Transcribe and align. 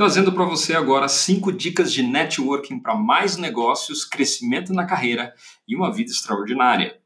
trazendo 0.00 0.32
para 0.32 0.46
você 0.46 0.74
agora 0.74 1.06
cinco 1.08 1.52
dicas 1.52 1.92
de 1.92 2.02
networking 2.02 2.78
para 2.78 2.94
mais 2.94 3.36
negócios, 3.36 4.02
crescimento 4.02 4.72
na 4.72 4.86
carreira 4.86 5.34
e 5.68 5.76
uma 5.76 5.92
vida 5.92 6.10
extraordinária. 6.10 6.98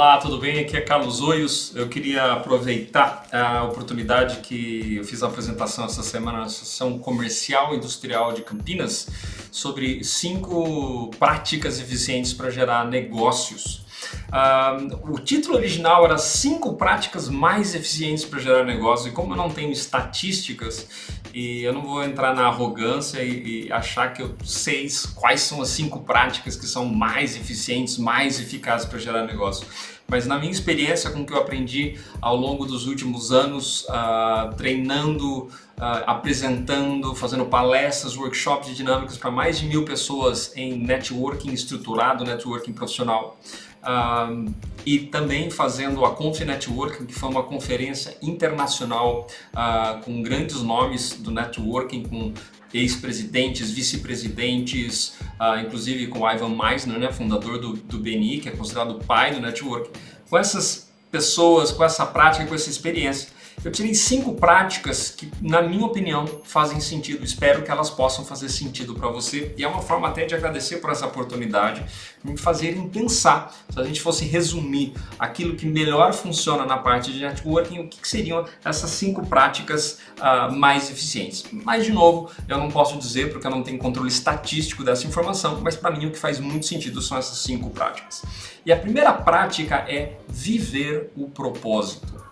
Olá, 0.00 0.16
tudo 0.16 0.38
bem? 0.38 0.60
Aqui 0.60 0.78
é 0.78 0.80
Carlos 0.80 1.20
Oios. 1.20 1.76
Eu 1.76 1.86
queria 1.86 2.32
aproveitar 2.32 3.26
a 3.30 3.64
oportunidade 3.64 4.38
que 4.38 4.96
eu 4.96 5.04
fiz 5.04 5.22
a 5.22 5.26
apresentação 5.26 5.84
essa 5.84 6.02
semana 6.02 6.38
na 6.38 6.44
Associação 6.44 6.98
Comercial 6.98 7.74
e 7.74 7.76
Industrial 7.76 8.32
de 8.32 8.40
Campinas 8.40 9.10
sobre 9.52 10.02
cinco 10.02 11.10
práticas 11.18 11.78
eficientes 11.78 12.32
para 12.32 12.48
gerar 12.48 12.86
negócios. 12.86 13.84
Uh, 14.30 15.12
o 15.12 15.18
título 15.18 15.56
original 15.56 16.04
era 16.04 16.16
cinco 16.16 16.74
práticas 16.74 17.28
mais 17.28 17.74
eficientes 17.74 18.24
para 18.24 18.38
gerar 18.38 18.64
negócios 18.64 19.08
e 19.08 19.10
como 19.10 19.34
eu 19.34 19.36
não 19.36 19.50
tenho 19.50 19.70
estatísticas 19.70 20.88
e 21.34 21.62
eu 21.62 21.72
não 21.72 21.82
vou 21.82 22.02
entrar 22.02 22.34
na 22.34 22.46
arrogância 22.46 23.22
e, 23.22 23.66
e, 23.66 23.72
achar 23.72 24.12
que 24.12 24.22
eu 24.22 24.34
sei 24.44 24.88
quais 25.14 25.42
são 25.42 25.62
as 25.62 25.68
cinco 25.68 26.00
práticas 26.00 26.56
que 26.56 26.66
são 26.66 26.86
mais 26.86 27.36
eficientes, 27.36 27.98
mais 27.98 28.40
eficazes 28.40 28.86
para 28.86 28.98
gerar 28.98 29.26
negócio. 29.26 29.66
Mas 30.10 30.26
na 30.26 30.38
minha 30.38 30.50
experiência 30.50 31.08
com 31.10 31.20
o 31.20 31.26
que 31.26 31.32
eu 31.32 31.38
aprendi 31.38 31.96
ao 32.20 32.36
longo 32.36 32.66
dos 32.66 32.86
últimos 32.86 33.30
anos, 33.30 33.84
uh, 33.84 34.52
treinando, 34.56 35.44
uh, 35.44 36.02
apresentando, 36.04 37.14
fazendo 37.14 37.46
palestras, 37.46 38.16
workshops 38.16 38.68
de 38.68 38.74
dinâmicas 38.74 39.16
para 39.16 39.30
mais 39.30 39.60
de 39.60 39.66
mil 39.66 39.84
pessoas 39.84 40.52
em 40.56 40.76
networking 40.76 41.52
estruturado, 41.52 42.24
networking 42.24 42.72
profissional, 42.72 43.38
Uh, 43.80 44.52
e 44.84 44.98
também 44.98 45.50
fazendo 45.50 46.04
a 46.04 46.14
Conf 46.14 46.40
Networking, 46.40 47.06
que 47.06 47.14
foi 47.14 47.30
uma 47.30 47.42
conferência 47.42 48.14
internacional 48.20 49.26
uh, 49.54 50.04
com 50.04 50.20
grandes 50.22 50.60
nomes 50.60 51.14
do 51.14 51.30
networking, 51.30 52.02
com 52.02 52.34
ex-presidentes, 52.72 53.70
vice-presidentes, 53.70 55.14
uh, 55.40 55.60
inclusive 55.64 56.06
com 56.06 56.28
Ivan 56.28 56.50
Meisner, 56.50 56.98
né, 56.98 57.12
fundador 57.12 57.58
do, 57.58 57.72
do 57.74 57.98
BNI, 57.98 58.40
que 58.40 58.48
é 58.48 58.52
considerado 58.52 58.92
o 58.92 59.04
pai 59.04 59.34
do 59.34 59.40
networking. 59.40 59.90
Com 60.28 60.38
essas 60.38 60.90
pessoas, 61.10 61.72
com 61.72 61.82
essa 61.82 62.06
prática, 62.06 62.46
com 62.46 62.54
essa 62.54 62.70
experiência, 62.70 63.28
eu 63.62 63.70
tirei 63.70 63.94
cinco 63.94 64.34
práticas 64.34 65.10
que, 65.10 65.30
na 65.40 65.60
minha 65.60 65.84
opinião, 65.84 66.26
fazem 66.44 66.80
sentido. 66.80 67.22
Espero 67.22 67.62
que 67.62 67.70
elas 67.70 67.90
possam 67.90 68.24
fazer 68.24 68.48
sentido 68.48 68.94
para 68.94 69.08
você 69.08 69.54
e 69.56 69.62
é 69.62 69.68
uma 69.68 69.82
forma 69.82 70.08
até 70.08 70.24
de 70.24 70.34
agradecer 70.34 70.76
por 70.76 70.90
essa 70.90 71.06
oportunidade, 71.06 71.84
me 72.24 72.36
fazerem 72.38 72.88
pensar. 72.88 73.54
Se 73.68 73.78
a 73.78 73.84
gente 73.84 74.00
fosse 74.00 74.24
resumir 74.24 74.94
aquilo 75.18 75.56
que 75.56 75.66
melhor 75.66 76.14
funciona 76.14 76.64
na 76.64 76.78
parte 76.78 77.12
de 77.12 77.20
networking, 77.20 77.80
o 77.80 77.88
que, 77.88 78.00
que 78.00 78.08
seriam 78.08 78.46
essas 78.64 78.90
cinco 78.90 79.26
práticas 79.26 79.98
uh, 80.18 80.50
mais 80.54 80.90
eficientes? 80.90 81.44
Mas, 81.52 81.84
de 81.84 81.92
novo, 81.92 82.30
eu 82.48 82.56
não 82.56 82.70
posso 82.70 82.96
dizer 82.96 83.30
porque 83.30 83.46
eu 83.46 83.50
não 83.50 83.62
tenho 83.62 83.78
controle 83.78 84.08
estatístico 84.08 84.82
dessa 84.82 85.06
informação, 85.06 85.60
mas 85.62 85.76
para 85.76 85.90
mim 85.90 86.06
o 86.06 86.10
que 86.10 86.18
faz 86.18 86.40
muito 86.40 86.64
sentido 86.64 87.02
são 87.02 87.18
essas 87.18 87.38
cinco 87.38 87.68
práticas. 87.68 88.22
E 88.64 88.72
a 88.72 88.76
primeira 88.76 89.12
prática 89.12 89.76
é 89.88 90.18
viver 90.28 91.12
o 91.16 91.28
propósito 91.28 92.29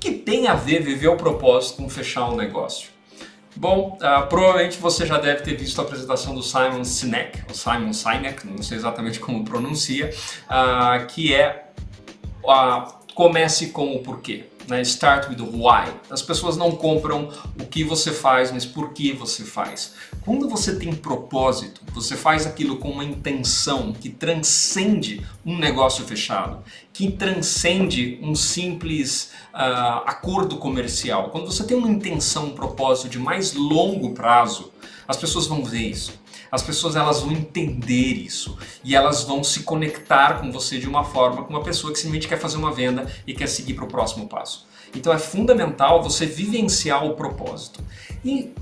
que 0.00 0.12
tem 0.12 0.48
a 0.48 0.54
ver 0.54 0.82
viver 0.82 1.08
o 1.08 1.16
propósito 1.16 1.76
com 1.76 1.88
fechar 1.88 2.28
um 2.30 2.36
negócio? 2.36 2.88
Bom, 3.54 3.98
uh, 4.00 4.26
provavelmente 4.28 4.78
você 4.78 5.04
já 5.04 5.18
deve 5.18 5.42
ter 5.42 5.54
visto 5.56 5.78
a 5.80 5.84
apresentação 5.84 6.34
do 6.34 6.42
Simon 6.42 6.84
Sinek, 6.84 7.42
ou 7.48 7.54
Simon 7.54 7.92
Sinek, 7.92 8.46
não 8.46 8.62
sei 8.62 8.78
exatamente 8.78 9.20
como 9.20 9.44
pronuncia, 9.44 10.10
uh, 10.46 11.06
que 11.06 11.34
é 11.34 11.70
uh, 12.42 12.99
comece 13.20 13.66
com 13.66 13.94
o 13.94 13.98
porquê 13.98 14.46
né? 14.70 14.80
Start 14.82 15.28
with 15.28 15.42
why. 15.42 15.92
As 16.08 16.22
pessoas 16.22 16.56
não 16.56 16.70
compram 16.70 17.28
o 17.60 17.66
que 17.66 17.82
você 17.82 18.12
faz, 18.12 18.50
mas 18.52 18.64
por 18.64 18.94
que 18.94 19.12
você 19.12 19.44
faz. 19.44 19.94
Quando 20.24 20.48
você 20.48 20.76
tem 20.76 20.94
propósito, 20.94 21.82
você 21.92 22.16
faz 22.16 22.46
aquilo 22.46 22.76
com 22.76 22.88
uma 22.88 23.04
intenção 23.04 23.92
que 23.92 24.08
transcende 24.08 25.26
um 25.44 25.58
negócio 25.58 26.04
fechado, 26.04 26.62
que 26.92 27.10
transcende 27.10 28.18
um 28.22 28.34
simples 28.34 29.32
uh, 29.52 30.06
acordo 30.06 30.56
comercial. 30.56 31.30
Quando 31.30 31.46
você 31.46 31.64
tem 31.64 31.76
uma 31.76 31.90
intenção, 31.90 32.46
um 32.46 32.54
propósito 32.54 33.08
de 33.08 33.18
mais 33.18 33.52
longo 33.52 34.14
prazo, 34.14 34.72
as 35.08 35.16
pessoas 35.16 35.46
vão 35.46 35.64
ver 35.64 35.88
isso 35.88 36.20
as 36.50 36.62
pessoas 36.62 36.96
elas 36.96 37.20
vão 37.20 37.32
entender 37.32 38.14
isso 38.14 38.58
e 38.82 38.94
elas 38.94 39.24
vão 39.24 39.44
se 39.44 39.62
conectar 39.62 40.40
com 40.40 40.50
você 40.50 40.78
de 40.78 40.88
uma 40.88 41.04
forma 41.04 41.44
com 41.44 41.50
uma 41.50 41.62
pessoa 41.62 41.92
que 41.92 41.98
simplesmente 41.98 42.28
quer 42.28 42.38
fazer 42.38 42.56
uma 42.56 42.72
venda 42.72 43.06
e 43.26 43.34
quer 43.34 43.46
seguir 43.46 43.74
para 43.74 43.84
o 43.84 43.88
próximo 43.88 44.28
passo. 44.28 44.66
Então 44.94 45.12
é 45.12 45.18
fundamental 45.18 46.02
você 46.02 46.26
vivenciar 46.26 47.04
o 47.04 47.14
propósito. 47.14 47.80
E 48.24 48.52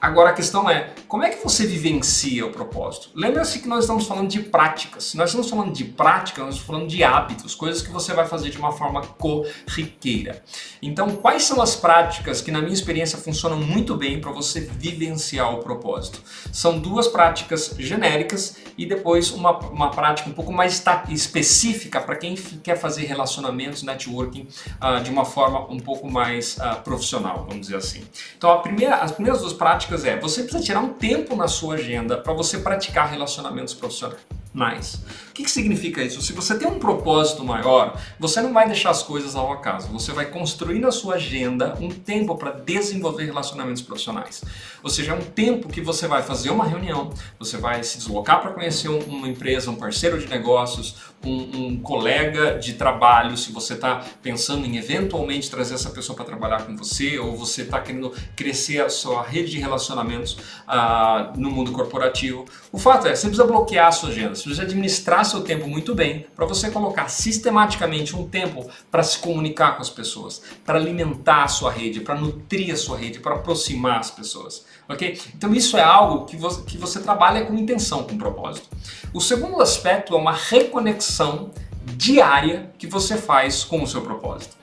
Agora 0.00 0.30
a 0.30 0.32
questão 0.32 0.70
é, 0.70 0.90
como 1.08 1.24
é 1.24 1.30
que 1.30 1.42
você 1.42 1.66
vivencia 1.66 2.46
o 2.46 2.52
propósito? 2.52 3.10
Lembra-se 3.16 3.58
que 3.58 3.66
nós 3.66 3.80
estamos 3.80 4.06
falando 4.06 4.28
de 4.28 4.40
práticas. 4.40 5.04
Se 5.04 5.16
nós 5.16 5.30
estamos 5.30 5.50
falando 5.50 5.72
de 5.72 5.84
prática, 5.84 6.40
nós 6.40 6.54
estamos 6.54 6.66
falando 6.66 6.88
de 6.88 7.02
hábitos, 7.02 7.52
coisas 7.56 7.82
que 7.82 7.90
você 7.90 8.14
vai 8.14 8.24
fazer 8.24 8.50
de 8.50 8.58
uma 8.58 8.70
forma 8.70 9.02
corriqueira. 9.02 10.40
Então, 10.80 11.16
quais 11.16 11.42
são 11.42 11.60
as 11.60 11.74
práticas 11.74 12.40
que, 12.40 12.52
na 12.52 12.60
minha 12.60 12.72
experiência, 12.72 13.18
funcionam 13.18 13.58
muito 13.58 13.96
bem 13.96 14.20
para 14.20 14.30
você 14.30 14.60
vivenciar 14.60 15.52
o 15.52 15.58
propósito? 15.64 16.20
São 16.52 16.78
duas 16.78 17.08
práticas 17.08 17.74
genéricas 17.76 18.56
e 18.76 18.86
depois 18.86 19.32
uma, 19.32 19.58
uma 19.58 19.90
prática 19.90 20.30
um 20.30 20.32
pouco 20.32 20.52
mais 20.52 20.80
específica 21.08 22.00
para 22.00 22.14
quem 22.14 22.36
quer 22.36 22.78
fazer 22.78 23.04
relacionamentos, 23.06 23.82
networking 23.82 24.46
uh, 24.80 25.02
de 25.02 25.10
uma 25.10 25.24
forma 25.24 25.68
um 25.68 25.80
pouco 25.80 26.08
mais 26.08 26.56
uh, 26.58 26.80
profissional, 26.84 27.46
vamos 27.48 27.62
dizer 27.62 27.76
assim. 27.76 28.04
Então, 28.36 28.62
primeira, 28.62 28.96
as 28.96 29.10
primeiras 29.10 29.40
duas 29.40 29.52
práticas 29.52 29.87
práticas 29.88 30.04
é: 30.04 30.18
você 30.20 30.42
precisa 30.42 30.62
tirar 30.62 30.80
um 30.80 30.92
tempo 30.92 31.34
na 31.34 31.48
sua 31.48 31.74
agenda 31.74 32.18
para 32.18 32.32
você 32.32 32.58
praticar 32.58 33.10
relacionamentos 33.10 33.74
profissionais. 33.74 34.20
Nice. 34.58 34.98
O 35.30 35.32
que, 35.38 35.44
que 35.44 35.50
significa 35.52 36.02
isso? 36.02 36.20
Se 36.20 36.32
você 36.32 36.58
tem 36.58 36.66
um 36.66 36.80
propósito 36.80 37.44
maior, 37.44 37.96
você 38.18 38.40
não 38.40 38.52
vai 38.52 38.66
deixar 38.66 38.90
as 38.90 39.04
coisas 39.04 39.36
ao 39.36 39.52
acaso. 39.52 39.86
Você 39.92 40.10
vai 40.10 40.26
construir 40.26 40.80
na 40.80 40.90
sua 40.90 41.14
agenda 41.14 41.78
um 41.80 41.88
tempo 41.88 42.34
para 42.34 42.50
desenvolver 42.50 43.26
relacionamentos 43.26 43.80
profissionais. 43.80 44.42
Ou 44.82 44.90
seja, 44.90 45.12
é 45.12 45.14
um 45.14 45.20
tempo 45.20 45.68
que 45.68 45.80
você 45.80 46.08
vai 46.08 46.22
fazer 46.24 46.50
uma 46.50 46.64
reunião, 46.64 47.12
você 47.38 47.56
vai 47.56 47.84
se 47.84 47.98
deslocar 47.98 48.40
para 48.40 48.50
conhecer 48.50 48.88
uma 48.88 49.28
empresa, 49.28 49.70
um 49.70 49.76
parceiro 49.76 50.18
de 50.18 50.26
negócios, 50.26 50.96
um, 51.24 51.66
um 51.66 51.80
colega 51.80 52.58
de 52.58 52.74
trabalho, 52.74 53.36
se 53.36 53.52
você 53.52 53.74
está 53.74 54.04
pensando 54.22 54.66
em 54.66 54.76
eventualmente 54.76 55.50
trazer 55.50 55.74
essa 55.74 55.90
pessoa 55.90 56.16
para 56.16 56.24
trabalhar 56.24 56.62
com 56.64 56.76
você, 56.76 57.18
ou 57.18 57.36
você 57.36 57.62
está 57.62 57.80
querendo 57.80 58.12
crescer 58.34 58.80
a 58.80 58.88
sua 58.88 59.22
rede 59.22 59.50
de 59.50 59.58
relacionamentos 59.58 60.32
uh, 60.66 61.38
no 61.38 61.50
mundo 61.50 61.72
corporativo. 61.72 62.44
O 62.70 62.78
fato 62.78 63.06
é, 63.06 63.14
você 63.14 63.26
precisa 63.26 63.46
bloquear 63.46 63.88
a 63.88 63.92
sua 63.92 64.10
agenda, 64.10 64.34
você 64.34 64.42
precisa 64.42 64.62
administrar 64.62 65.24
seu 65.24 65.40
tempo 65.40 65.66
muito 65.66 65.94
bem 65.94 66.26
para 66.36 66.44
você 66.44 66.70
colocar 66.70 67.08
sistematicamente 67.08 68.14
um 68.14 68.28
tempo 68.28 68.68
para 68.90 69.02
se 69.02 69.18
comunicar 69.18 69.76
com 69.76 69.82
as 69.82 69.88
pessoas, 69.88 70.42
para 70.66 70.78
alimentar 70.78 71.44
a 71.44 71.48
sua 71.48 71.72
rede, 71.72 72.00
para 72.00 72.14
nutrir 72.14 72.72
a 72.74 72.76
sua 72.76 72.98
rede, 72.98 73.20
para 73.20 73.36
aproximar 73.36 74.00
as 74.00 74.10
pessoas. 74.10 74.66
Ok? 74.86 75.18
Então 75.34 75.54
isso 75.54 75.78
é 75.78 75.82
algo 75.82 76.26
que 76.26 76.36
você, 76.36 76.62
que 76.62 76.76
você 76.76 77.00
trabalha 77.00 77.46
com 77.46 77.54
intenção, 77.54 78.02
com 78.02 78.18
propósito. 78.18 78.68
O 79.14 79.20
segundo 79.20 79.62
aspecto 79.62 80.14
é 80.14 80.16
uma 80.18 80.32
reconexão 80.32 81.50
diária 81.96 82.70
que 82.78 82.86
você 82.86 83.16
faz 83.16 83.64
com 83.64 83.82
o 83.82 83.86
seu 83.86 84.02
propósito. 84.02 84.56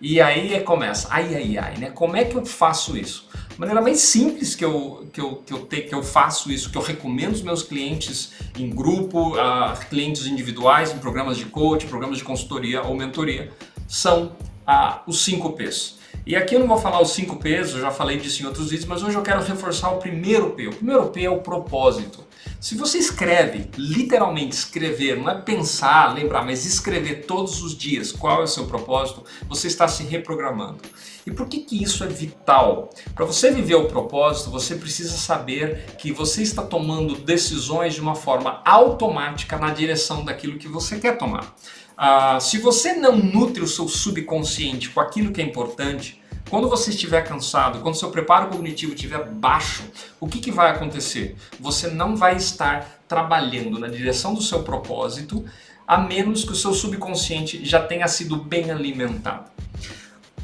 E 0.00 0.20
aí 0.20 0.58
começa, 0.60 1.08
ai, 1.10 1.34
ai, 1.34 1.58
ai, 1.58 1.76
né? 1.78 1.90
Como 1.90 2.16
é 2.16 2.24
que 2.24 2.34
eu 2.34 2.46
faço 2.46 2.96
isso? 2.96 3.28
A 3.60 3.66
maneira 3.68 3.82
mais 3.82 4.00
simples 4.00 4.54
que 4.54 4.64
eu, 4.64 5.06
que 5.12 5.20
eu, 5.20 5.36
que 5.44 5.52
eu, 5.52 5.66
te, 5.66 5.82
que 5.82 5.94
eu 5.94 6.02
faço 6.02 6.50
isso, 6.50 6.70
que 6.70 6.78
eu 6.78 6.80
recomendo 6.80 7.34
os 7.34 7.42
meus 7.42 7.62
clientes 7.62 8.32
em 8.58 8.70
grupo, 8.70 9.34
uh, 9.34 9.78
clientes 9.90 10.24
individuais, 10.24 10.92
em 10.92 10.98
programas 10.98 11.36
de 11.36 11.44
coach, 11.44 11.84
programas 11.84 12.16
de 12.16 12.24
consultoria 12.24 12.80
ou 12.80 12.96
mentoria, 12.96 13.52
são 13.86 14.34
uh, 14.66 15.00
os 15.06 15.22
5 15.22 15.52
P's. 15.52 15.98
E 16.26 16.36
aqui 16.36 16.54
eu 16.54 16.60
não 16.60 16.68
vou 16.68 16.76
falar 16.76 17.00
os 17.00 17.12
5 17.12 17.36
P's, 17.36 17.72
eu 17.72 17.80
já 17.80 17.90
falei 17.90 18.18
disso 18.18 18.42
em 18.42 18.46
outros 18.46 18.70
vídeos, 18.70 18.86
mas 18.86 19.02
hoje 19.02 19.16
eu 19.16 19.22
quero 19.22 19.42
reforçar 19.42 19.90
o 19.90 19.98
primeiro 19.98 20.50
P. 20.50 20.68
O 20.68 20.74
primeiro 20.74 21.06
P 21.08 21.24
é 21.24 21.30
o 21.30 21.40
propósito. 21.40 22.24
Se 22.60 22.74
você 22.74 22.98
escreve, 22.98 23.70
literalmente 23.76 24.54
escrever, 24.54 25.16
não 25.16 25.30
é 25.30 25.40
pensar, 25.40 26.14
lembrar, 26.14 26.44
mas 26.44 26.66
escrever 26.66 27.24
todos 27.26 27.62
os 27.62 27.74
dias 27.74 28.12
qual 28.12 28.40
é 28.40 28.44
o 28.44 28.46
seu 28.46 28.66
propósito, 28.66 29.24
você 29.48 29.66
está 29.66 29.88
se 29.88 30.02
reprogramando. 30.02 30.78
E 31.26 31.30
por 31.30 31.48
que, 31.48 31.60
que 31.60 31.82
isso 31.82 32.04
é 32.04 32.06
vital? 32.06 32.90
Para 33.14 33.24
você 33.24 33.50
viver 33.50 33.76
o 33.76 33.86
propósito, 33.86 34.50
você 34.50 34.74
precisa 34.74 35.16
saber 35.16 35.86
que 35.98 36.12
você 36.12 36.42
está 36.42 36.62
tomando 36.62 37.14
decisões 37.14 37.94
de 37.94 38.00
uma 38.00 38.14
forma 38.14 38.60
automática 38.64 39.56
na 39.56 39.70
direção 39.70 40.24
daquilo 40.24 40.58
que 40.58 40.68
você 40.68 40.98
quer 40.98 41.16
tomar. 41.16 41.54
Ah, 42.02 42.40
se 42.40 42.56
você 42.56 42.94
não 42.94 43.14
nutre 43.14 43.62
o 43.62 43.68
seu 43.68 43.86
subconsciente 43.86 44.88
com 44.88 45.00
aquilo 45.00 45.32
que 45.32 45.42
é 45.42 45.44
importante, 45.44 46.18
quando 46.48 46.66
você 46.66 46.88
estiver 46.88 47.20
cansado, 47.28 47.80
quando 47.80 47.94
seu 47.94 48.10
preparo 48.10 48.48
cognitivo 48.48 48.94
estiver 48.94 49.22
baixo, 49.22 49.82
o 50.18 50.26
que, 50.26 50.38
que 50.38 50.50
vai 50.50 50.70
acontecer? 50.70 51.36
Você 51.60 51.88
não 51.88 52.16
vai 52.16 52.36
estar 52.36 53.02
trabalhando 53.06 53.78
na 53.78 53.86
direção 53.86 54.32
do 54.32 54.40
seu 54.40 54.62
propósito, 54.62 55.44
a 55.86 55.98
menos 55.98 56.42
que 56.42 56.52
o 56.52 56.56
seu 56.56 56.72
subconsciente 56.72 57.66
já 57.66 57.82
tenha 57.82 58.08
sido 58.08 58.34
bem 58.34 58.70
alimentado. 58.70 59.50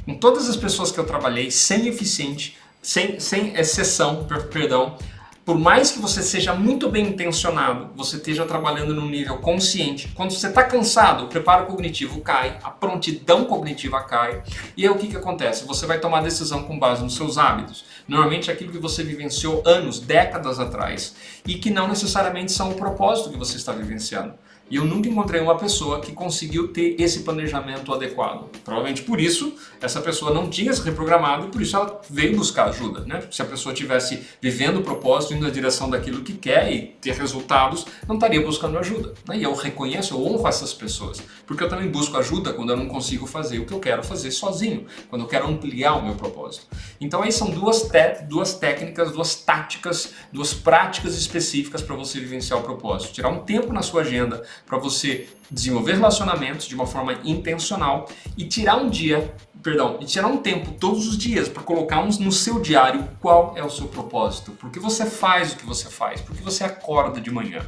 Com 0.04 0.14
todas 0.14 0.50
as 0.50 0.58
pessoas 0.58 0.92
que 0.92 1.00
eu 1.00 1.06
trabalhei, 1.06 1.50
sem 1.50 1.88
eficiente, 1.88 2.58
sem, 2.82 3.18
sem 3.18 3.56
exceção, 3.56 4.26
perdão, 4.52 4.98
por 5.46 5.56
mais 5.56 5.92
que 5.92 6.00
você 6.00 6.24
seja 6.24 6.52
muito 6.52 6.90
bem 6.90 7.06
intencionado, 7.06 7.90
você 7.94 8.16
esteja 8.16 8.44
trabalhando 8.44 8.92
num 8.92 9.08
nível 9.08 9.38
consciente, 9.38 10.08
quando 10.08 10.32
você 10.32 10.48
está 10.48 10.64
cansado, 10.64 11.26
o 11.26 11.28
preparo 11.28 11.66
cognitivo 11.66 12.20
cai, 12.20 12.58
a 12.64 12.68
prontidão 12.68 13.44
cognitiva 13.44 14.02
cai, 14.02 14.42
e 14.76 14.82
aí 14.82 14.90
o 14.90 14.96
que, 14.96 15.06
que 15.06 15.16
acontece? 15.16 15.64
Você 15.64 15.86
vai 15.86 16.00
tomar 16.00 16.20
decisão 16.20 16.64
com 16.64 16.76
base 16.76 17.00
nos 17.04 17.14
seus 17.14 17.38
hábitos. 17.38 17.84
Normalmente 18.08 18.50
aquilo 18.50 18.72
que 18.72 18.78
você 18.78 19.04
vivenciou 19.04 19.62
anos, 19.64 20.00
décadas 20.00 20.58
atrás, 20.58 21.14
e 21.46 21.54
que 21.54 21.70
não 21.70 21.86
necessariamente 21.86 22.50
são 22.50 22.70
o 22.70 22.74
propósito 22.74 23.30
que 23.30 23.38
você 23.38 23.56
está 23.56 23.70
vivenciando. 23.70 24.34
E 24.68 24.76
eu 24.76 24.84
nunca 24.84 25.08
encontrei 25.08 25.40
uma 25.40 25.56
pessoa 25.56 26.00
que 26.00 26.10
conseguiu 26.10 26.68
ter 26.68 26.96
esse 26.98 27.20
planejamento 27.20 27.92
adequado. 27.94 28.48
Provavelmente 28.64 29.02
por 29.02 29.20
isso 29.20 29.54
essa 29.80 30.00
pessoa 30.00 30.34
não 30.34 30.50
tinha 30.50 30.72
se 30.72 30.82
reprogramado 30.82 31.46
e 31.46 31.50
por 31.50 31.62
isso 31.62 31.76
ela 31.76 32.00
veio 32.10 32.36
buscar 32.36 32.68
ajuda. 32.68 33.00
Né? 33.04 33.22
Se 33.30 33.42
a 33.42 33.44
pessoa 33.44 33.72
tivesse 33.72 34.24
vivendo 34.40 34.78
o 34.78 34.82
propósito, 34.82 35.34
indo 35.34 35.44
na 35.44 35.50
direção 35.50 35.88
daquilo 35.88 36.22
que 36.22 36.32
quer 36.32 36.72
e 36.72 36.96
ter 37.00 37.14
resultados, 37.14 37.86
não 38.08 38.16
estaria 38.16 38.40
buscando 38.40 38.76
ajuda. 38.78 39.14
Né? 39.28 39.38
E 39.38 39.42
eu 39.44 39.54
reconheço, 39.54 40.14
eu 40.14 40.24
honro 40.24 40.48
essas 40.48 40.72
pessoas, 40.74 41.22
porque 41.46 41.62
eu 41.62 41.68
também 41.68 41.88
busco 41.88 42.16
ajuda 42.16 42.52
quando 42.52 42.70
eu 42.70 42.76
não 42.76 42.88
consigo 42.88 43.26
fazer 43.26 43.60
o 43.60 43.66
que 43.66 43.72
eu 43.72 43.78
quero 43.78 44.02
fazer 44.02 44.32
sozinho, 44.32 44.86
quando 45.08 45.22
eu 45.22 45.28
quero 45.28 45.46
ampliar 45.46 45.94
o 45.94 46.04
meu 46.04 46.14
propósito. 46.14 46.66
Então 47.00 47.22
aí 47.22 47.30
são 47.30 47.50
duas, 47.50 47.88
duas 48.28 48.54
técnicas, 48.54 49.12
duas 49.12 49.36
táticas, 49.36 50.12
duas 50.32 50.52
práticas 50.52 51.16
específicas 51.16 51.82
para 51.82 51.94
você 51.94 52.18
vivenciar 52.18 52.58
o 52.58 52.62
propósito. 52.62 53.12
Tirar 53.12 53.28
um 53.28 53.40
tempo 53.40 53.72
na 53.72 53.82
sua 53.82 54.00
agenda 54.00 54.42
para 54.64 54.78
você 54.78 55.28
desenvolver 55.50 55.94
relacionamentos 55.94 56.66
de 56.66 56.74
uma 56.74 56.86
forma 56.86 57.18
intencional 57.24 58.08
e 58.36 58.44
tirar 58.44 58.76
um 58.76 58.88
dia, 58.88 59.34
perdão, 59.62 59.98
e 60.00 60.04
tirar 60.04 60.26
um 60.28 60.38
tempo 60.38 60.72
todos 60.72 61.06
os 61.06 61.18
dias 61.18 61.48
para 61.48 61.62
colocar 61.62 62.00
uns 62.00 62.18
no 62.18 62.32
seu 62.32 62.60
diário 62.60 63.08
qual 63.20 63.54
é 63.56 63.62
o 63.62 63.70
seu 63.70 63.86
propósito, 63.86 64.52
por 64.52 64.70
que 64.70 64.78
você 64.78 65.06
faz 65.06 65.52
o 65.52 65.56
que 65.56 65.66
você 65.66 65.88
faz, 65.88 66.20
por 66.20 66.34
que 66.34 66.42
você 66.42 66.64
acorda 66.64 67.20
de 67.20 67.30
manhã. 67.30 67.60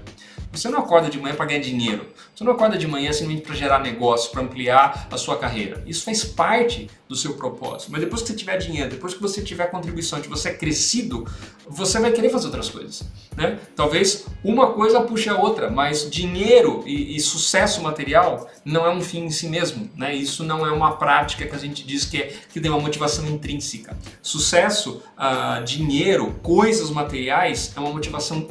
Você 0.52 0.68
não 0.68 0.78
acorda 0.78 1.10
de 1.10 1.18
manhã 1.18 1.34
para 1.34 1.46
ganhar 1.46 1.60
dinheiro. 1.60 2.06
Você 2.34 2.42
não 2.42 2.52
acorda 2.52 2.78
de 2.78 2.86
manhã 2.86 3.12
simplesmente 3.12 3.46
para 3.46 3.54
gerar 3.54 3.80
negócio, 3.80 4.30
para 4.30 4.42
ampliar 4.42 5.08
a 5.10 5.16
sua 5.16 5.36
carreira. 5.36 5.82
Isso 5.86 6.04
faz 6.04 6.24
parte 6.24 6.88
do 7.08 7.14
seu 7.14 7.34
propósito. 7.34 7.92
Mas 7.92 8.00
depois 8.00 8.22
que 8.22 8.28
você 8.28 8.34
tiver 8.34 8.56
dinheiro, 8.58 8.90
depois 8.90 9.12
que 9.12 9.20
você 9.20 9.42
tiver 9.42 9.66
contribuição, 9.66 10.20
que 10.20 10.28
você 10.28 10.48
é 10.50 10.54
crescido, 10.54 11.26
você 11.68 11.98
vai 12.00 12.12
querer 12.12 12.30
fazer 12.30 12.46
outras 12.46 12.70
coisas. 12.70 13.02
Né? 13.36 13.58
Talvez 13.76 14.26
uma 14.42 14.72
coisa 14.72 15.00
puxe 15.02 15.28
a 15.28 15.36
outra, 15.36 15.70
mas 15.70 16.10
dinheiro 16.10 16.82
e, 16.86 17.16
e 17.16 17.20
sucesso 17.20 17.82
material 17.82 18.48
não 18.64 18.86
é 18.86 18.90
um 18.90 19.00
fim 19.00 19.24
em 19.24 19.30
si 19.30 19.48
mesmo. 19.48 19.90
Né? 19.96 20.14
Isso 20.14 20.44
não 20.44 20.66
é 20.66 20.72
uma 20.72 20.96
prática 20.96 21.46
que 21.46 21.54
a 21.54 21.58
gente 21.58 21.84
diz 21.86 22.04
que, 22.04 22.22
é, 22.22 22.32
que 22.52 22.60
tem 22.60 22.70
uma 22.70 22.80
motivação 22.80 23.26
intrínseca. 23.28 23.96
Sucesso, 24.22 25.02
uh, 25.16 25.62
dinheiro, 25.64 26.34
coisas 26.42 26.90
materiais 26.90 27.72
é 27.76 27.80
uma 27.80 27.90
motivação 27.90 28.48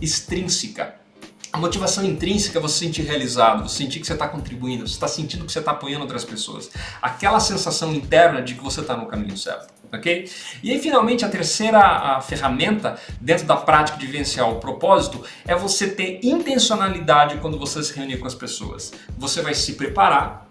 extrínseca. 0.00 1.01
A 1.52 1.58
motivação 1.58 2.02
intrínseca 2.02 2.58
é 2.58 2.62
você 2.62 2.86
sentir 2.86 3.02
realizado, 3.02 3.68
você 3.68 3.84
sentir 3.84 4.00
que 4.00 4.06
você 4.06 4.14
está 4.14 4.26
contribuindo, 4.26 4.88
você 4.88 4.94
está 4.94 5.06
sentindo 5.06 5.44
que 5.44 5.52
você 5.52 5.58
está 5.58 5.72
apoiando 5.72 6.00
outras 6.00 6.24
pessoas. 6.24 6.70
Aquela 7.02 7.38
sensação 7.40 7.92
interna 7.92 8.40
de 8.40 8.54
que 8.54 8.64
você 8.64 8.80
está 8.80 8.96
no 8.96 9.04
caminho 9.04 9.36
certo. 9.36 9.68
ok? 9.92 10.30
E 10.62 10.70
aí, 10.70 10.80
finalmente, 10.80 11.26
a 11.26 11.28
terceira 11.28 11.78
a 11.78 12.22
ferramenta 12.22 12.98
dentro 13.20 13.46
da 13.46 13.54
prática 13.54 13.98
de 13.98 14.06
vivenciar 14.06 14.50
o 14.50 14.60
propósito 14.60 15.22
é 15.46 15.54
você 15.54 15.90
ter 15.90 16.20
intencionalidade 16.22 17.36
quando 17.36 17.58
você 17.58 17.82
se 17.82 17.94
reunir 17.94 18.16
com 18.16 18.26
as 18.26 18.34
pessoas. 18.34 18.90
Você 19.18 19.42
vai 19.42 19.52
se 19.52 19.74
preparar, 19.74 20.48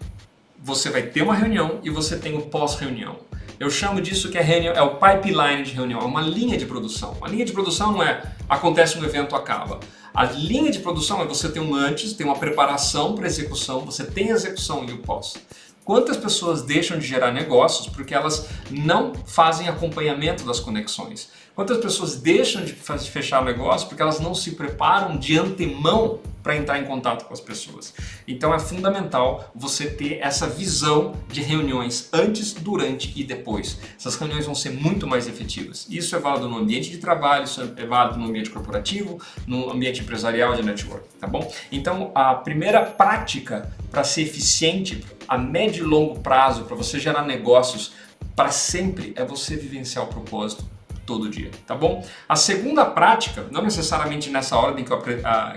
você 0.62 0.88
vai 0.88 1.02
ter 1.02 1.22
uma 1.22 1.34
reunião 1.34 1.80
e 1.82 1.90
você 1.90 2.16
tem 2.16 2.38
o 2.38 2.42
pós-reunião. 2.42 3.18
Eu 3.62 3.70
chamo 3.70 4.00
disso 4.00 4.28
que 4.28 4.36
é, 4.36 4.42
reunião, 4.42 4.74
é 4.74 4.82
o 4.82 4.96
pipeline 4.96 5.62
de 5.62 5.70
reunião, 5.70 6.00
é 6.00 6.04
uma 6.04 6.20
linha 6.20 6.58
de 6.58 6.66
produção. 6.66 7.16
A 7.22 7.28
linha 7.28 7.44
de 7.44 7.52
produção 7.52 7.92
não 7.92 8.02
é 8.02 8.20
acontece 8.48 8.98
um 8.98 9.04
evento, 9.04 9.36
acaba. 9.36 9.78
A 10.12 10.24
linha 10.24 10.68
de 10.68 10.80
produção 10.80 11.22
é 11.22 11.24
você 11.24 11.48
ter 11.48 11.60
um 11.60 11.72
antes, 11.72 12.12
tem 12.12 12.26
uma 12.26 12.34
preparação 12.34 13.14
para 13.14 13.24
execução, 13.24 13.84
você 13.84 14.02
tem 14.02 14.32
a 14.32 14.34
execução 14.34 14.84
e 14.84 14.90
o 14.90 14.98
pós. 14.98 15.34
Quantas 15.84 16.16
pessoas 16.16 16.62
deixam 16.62 16.96
de 16.96 17.06
gerar 17.06 17.32
negócios 17.32 17.88
porque 17.88 18.14
elas 18.14 18.48
não 18.70 19.12
fazem 19.26 19.68
acompanhamento 19.68 20.44
das 20.44 20.60
conexões? 20.60 21.30
Quantas 21.56 21.78
pessoas 21.78 22.16
deixam 22.16 22.64
de 22.64 22.72
fechar 22.72 23.44
negócio 23.44 23.88
porque 23.88 24.00
elas 24.00 24.20
não 24.20 24.34
se 24.34 24.52
preparam 24.52 25.18
de 25.18 25.36
antemão 25.36 26.20
para 26.42 26.56
entrar 26.56 26.78
em 26.78 26.84
contato 26.84 27.26
com 27.26 27.34
as 27.34 27.40
pessoas? 27.40 27.92
Então 28.26 28.54
é 28.54 28.58
fundamental 28.58 29.50
você 29.54 29.90
ter 29.90 30.18
essa 30.22 30.46
visão 30.46 31.14
de 31.28 31.42
reuniões 31.42 32.08
antes, 32.12 32.54
durante 32.54 33.12
e 33.14 33.24
depois. 33.24 33.78
Essas 33.98 34.14
reuniões 34.14 34.46
vão 34.46 34.54
ser 34.54 34.70
muito 34.70 35.06
mais 35.06 35.28
efetivas. 35.28 35.86
Isso 35.90 36.16
é 36.16 36.18
válido 36.18 36.48
no 36.48 36.58
ambiente 36.58 36.90
de 36.90 36.98
trabalho, 36.98 37.44
isso 37.44 37.60
é 37.76 37.84
válido 37.84 38.18
no 38.18 38.28
ambiente 38.28 38.48
corporativo, 38.48 39.20
no 39.46 39.70
ambiente 39.70 40.00
empresarial 40.00 40.54
de 40.54 40.62
network, 40.62 41.06
tá 41.20 41.26
bom? 41.26 41.52
Então 41.70 42.12
a 42.14 42.34
primeira 42.34 42.82
prática 42.82 43.70
para 43.90 44.04
ser 44.04 44.22
eficiente 44.22 45.04
a 45.32 45.38
médio 45.38 45.84
e 45.84 45.88
longo 45.88 46.20
prazo, 46.20 46.64
para 46.64 46.76
você 46.76 46.98
gerar 46.98 47.22
negócios 47.22 47.92
para 48.36 48.50
sempre, 48.50 49.14
é 49.16 49.24
você 49.24 49.56
vivenciar 49.56 50.04
o 50.04 50.08
propósito 50.08 50.64
todo 51.06 51.30
dia, 51.30 51.50
tá 51.66 51.74
bom? 51.74 52.06
A 52.28 52.36
segunda 52.36 52.84
prática, 52.84 53.46
não 53.50 53.62
necessariamente 53.62 54.28
nessa 54.28 54.56
ordem 54.56 54.84
que 54.84 54.92
eu, 54.92 55.00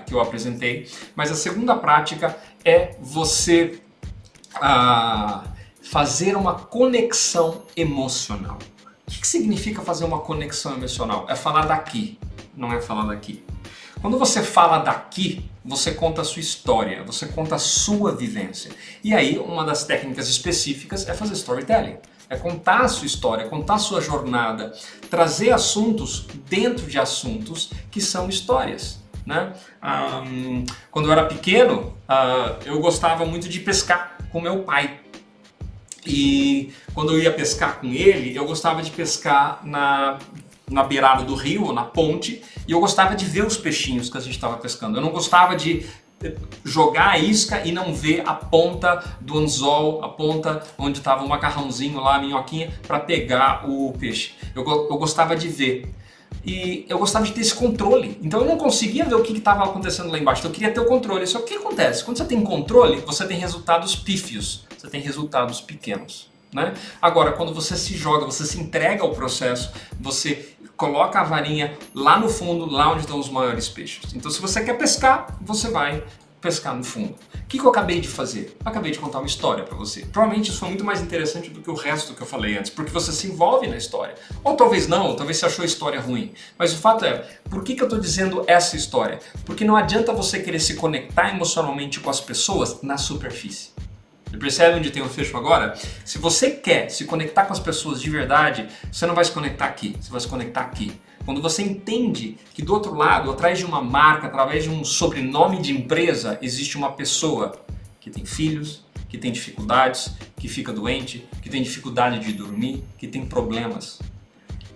que 0.05 0.13
eu 0.13 0.21
apresentei, 0.21 0.89
mas 1.13 1.29
a 1.29 1.35
segunda 1.35 1.75
prática 1.75 2.37
é 2.63 2.95
você 3.01 3.81
fazer 5.83 6.37
uma 6.37 6.55
conexão 6.55 7.63
emocional. 7.75 8.57
O 9.05 9.11
que, 9.11 9.19
que 9.19 9.27
significa 9.27 9.81
fazer 9.81 10.05
uma 10.05 10.19
conexão 10.19 10.73
emocional? 10.73 11.25
É 11.27 11.35
falar 11.35 11.65
daqui, 11.65 12.17
não 12.55 12.71
é 12.71 12.79
falar 12.79 13.07
daqui. 13.07 13.43
Quando 14.05 14.19
você 14.19 14.43
fala 14.43 14.77
daqui, 14.77 15.49
você 15.65 15.91
conta 15.91 16.21
a 16.21 16.23
sua 16.23 16.39
história, 16.39 17.03
você 17.03 17.25
conta 17.25 17.55
a 17.55 17.57
sua 17.57 18.15
vivência. 18.15 18.69
E 19.03 19.15
aí, 19.15 19.39
uma 19.39 19.65
das 19.65 19.83
técnicas 19.83 20.29
específicas 20.29 21.09
é 21.09 21.13
fazer 21.15 21.33
storytelling 21.33 21.97
é 22.29 22.37
contar 22.37 22.81
a 22.81 22.87
sua 22.87 23.07
história, 23.07 23.47
contar 23.47 23.73
a 23.73 23.79
sua 23.79 24.01
jornada, 24.01 24.71
trazer 25.09 25.51
assuntos 25.51 26.27
dentro 26.47 26.85
de 26.85 26.99
assuntos 26.99 27.71
que 27.89 27.99
são 27.99 28.29
histórias. 28.29 28.99
Né? 29.25 29.53
Um, 29.83 30.63
quando 30.91 31.07
eu 31.07 31.11
era 31.11 31.25
pequeno, 31.25 31.91
uh, 32.07 32.61
eu 32.63 32.79
gostava 32.79 33.25
muito 33.25 33.49
de 33.49 33.59
pescar 33.59 34.19
com 34.31 34.39
meu 34.39 34.59
pai. 34.59 34.99
E 36.05 36.71
quando 36.93 37.11
eu 37.11 37.19
ia 37.19 37.33
pescar 37.33 37.79
com 37.79 37.87
ele, 37.87 38.37
eu 38.37 38.45
gostava 38.45 38.83
de 38.83 38.91
pescar 38.91 39.61
na, 39.65 40.19
na 40.69 40.83
beirada 40.83 41.23
do 41.23 41.33
rio, 41.33 41.63
ou 41.63 41.73
na 41.73 41.83
ponte, 41.83 42.43
e 42.67 42.71
eu 42.71 42.79
gostava 42.79 43.15
de 43.15 43.25
ver 43.25 43.45
os 43.45 43.57
peixinhos 43.57 44.09
que 44.09 44.17
a 44.17 44.21
gente 44.21 44.35
estava 44.35 44.57
pescando. 44.57 44.97
Eu 44.97 45.01
não 45.01 45.11
gostava 45.11 45.55
de 45.55 45.85
jogar 46.63 47.09
a 47.09 47.17
isca 47.17 47.61
e 47.65 47.71
não 47.71 47.93
ver 47.93 48.23
a 48.25 48.33
ponta 48.33 49.03
do 49.21 49.37
anzol, 49.37 50.03
a 50.03 50.09
ponta 50.09 50.63
onde 50.77 50.99
estava 50.99 51.23
o 51.23 51.29
macarrãozinho 51.29 51.99
lá, 51.99 52.15
a 52.15 52.19
minhoquinha, 52.19 52.73
para 52.87 52.99
pegar 52.99 53.69
o 53.69 53.93
peixe. 53.93 54.33
Eu, 54.55 54.63
eu 54.65 54.97
gostava 54.97 55.35
de 55.35 55.47
ver. 55.47 55.91
E 56.43 56.85
eu 56.87 56.99
gostava 56.99 57.25
de 57.25 57.31
ter 57.31 57.41
esse 57.41 57.53
controle. 57.53 58.19
Então 58.21 58.41
eu 58.41 58.45
não 58.45 58.57
conseguia 58.57 59.03
ver 59.05 59.15
o 59.15 59.23
que 59.23 59.33
estava 59.33 59.63
acontecendo 59.63 60.11
lá 60.11 60.17
embaixo. 60.17 60.41
Então 60.41 60.51
eu 60.51 60.55
queria 60.55 60.71
ter 60.71 60.79
o 60.79 60.85
controle. 60.85 61.25
Só 61.25 61.39
que 61.39 61.45
o 61.45 61.47
que 61.47 61.55
acontece? 61.55 62.03
Quando 62.03 62.17
você 62.17 62.25
tem 62.25 62.41
controle, 62.41 62.97
você 63.01 63.25
tem 63.25 63.37
resultados 63.37 63.95
pífios. 63.95 64.65
Você 64.77 64.87
tem 64.87 65.01
resultados 65.01 65.59
pequenos. 65.61 66.29
Né? 66.53 66.73
Agora, 67.01 67.33
quando 67.33 67.53
você 67.53 67.75
se 67.75 67.97
joga, 67.97 68.25
você 68.25 68.45
se 68.45 68.59
entrega 68.59 69.03
ao 69.03 69.11
processo, 69.11 69.71
você 69.99 70.54
coloca 70.77 71.19
a 71.19 71.23
varinha 71.23 71.77
lá 71.93 72.19
no 72.19 72.29
fundo, 72.29 72.65
lá 72.69 72.91
onde 72.91 73.01
estão 73.01 73.19
os 73.19 73.29
maiores 73.29 73.67
peixes. 73.69 74.13
Então, 74.13 74.29
se 74.29 74.41
você 74.41 74.63
quer 74.63 74.77
pescar, 74.77 75.37
você 75.41 75.69
vai 75.69 76.03
pescar 76.45 76.75
no 76.75 76.83
fundo. 76.83 77.15
O 77.33 77.47
que, 77.47 77.57
que 77.57 77.65
eu 77.65 77.69
acabei 77.69 77.99
de 77.99 78.07
fazer? 78.07 78.55
Eu 78.63 78.69
acabei 78.69 78.91
de 78.91 78.99
contar 78.99 79.17
uma 79.17 79.25
história 79.25 79.63
para 79.63 79.75
você. 79.75 80.01
Provavelmente 80.01 80.51
isso 80.51 80.59
foi 80.59 80.69
muito 80.69 80.83
mais 80.83 81.01
interessante 81.01 81.49
do 81.49 81.59
que 81.59 81.69
o 81.71 81.73
resto 81.73 82.13
que 82.13 82.21
eu 82.21 82.27
falei 82.27 82.55
antes, 82.55 82.69
porque 82.69 82.91
você 82.91 83.11
se 83.11 83.27
envolve 83.27 83.67
na 83.67 83.77
história. 83.77 84.13
Ou 84.43 84.55
talvez 84.55 84.87
não, 84.87 85.15
talvez 85.15 85.37
você 85.37 85.47
achou 85.47 85.63
a 85.63 85.65
história 85.65 85.99
ruim. 85.99 86.33
Mas 86.57 86.73
o 86.73 86.77
fato 86.77 87.03
é, 87.03 87.27
por 87.49 87.63
que, 87.63 87.73
que 87.73 87.81
eu 87.81 87.87
estou 87.87 87.99
dizendo 87.99 88.43
essa 88.45 88.75
história? 88.75 89.19
Porque 89.43 89.65
não 89.65 89.75
adianta 89.75 90.13
você 90.13 90.39
querer 90.39 90.59
se 90.59 90.75
conectar 90.75 91.29
emocionalmente 91.29 91.99
com 91.99 92.11
as 92.11 92.21
pessoas 92.21 92.81
na 92.83 92.97
superfície. 92.97 93.71
Percebe 94.37 94.79
onde 94.79 94.91
tem 94.91 95.01
o 95.01 95.09
fecho 95.09 95.35
agora? 95.37 95.75
Se 96.03 96.17
você 96.17 96.51
quer 96.51 96.89
se 96.89 97.05
conectar 97.05 97.45
com 97.45 97.53
as 97.53 97.59
pessoas 97.59 98.01
de 98.01 98.09
verdade, 98.09 98.67
você 98.91 99.05
não 99.05 99.15
vai 99.15 99.25
se 99.25 99.31
conectar 99.31 99.65
aqui, 99.65 99.95
você 99.99 100.11
vai 100.11 100.19
se 100.19 100.27
conectar 100.27 100.61
aqui. 100.61 100.93
Quando 101.25 101.41
você 101.41 101.63
entende 101.63 102.37
que 102.53 102.61
do 102.61 102.71
outro 102.71 102.93
lado, 102.93 103.31
atrás 103.31 103.57
de 103.57 103.65
uma 103.65 103.81
marca, 103.81 104.27
através 104.27 104.63
de 104.63 104.69
um 104.69 104.83
sobrenome 104.83 105.59
de 105.59 105.71
empresa, 105.71 106.37
existe 106.41 106.77
uma 106.77 106.91
pessoa 106.91 107.59
que 107.99 108.11
tem 108.11 108.23
filhos, 108.23 108.85
que 109.09 109.17
tem 109.17 109.31
dificuldades, 109.31 110.11
que 110.37 110.47
fica 110.47 110.71
doente, 110.71 111.27
que 111.41 111.49
tem 111.49 111.63
dificuldade 111.63 112.19
de 112.19 112.31
dormir, 112.33 112.83
que 112.97 113.07
tem 113.07 113.25
problemas. 113.25 113.99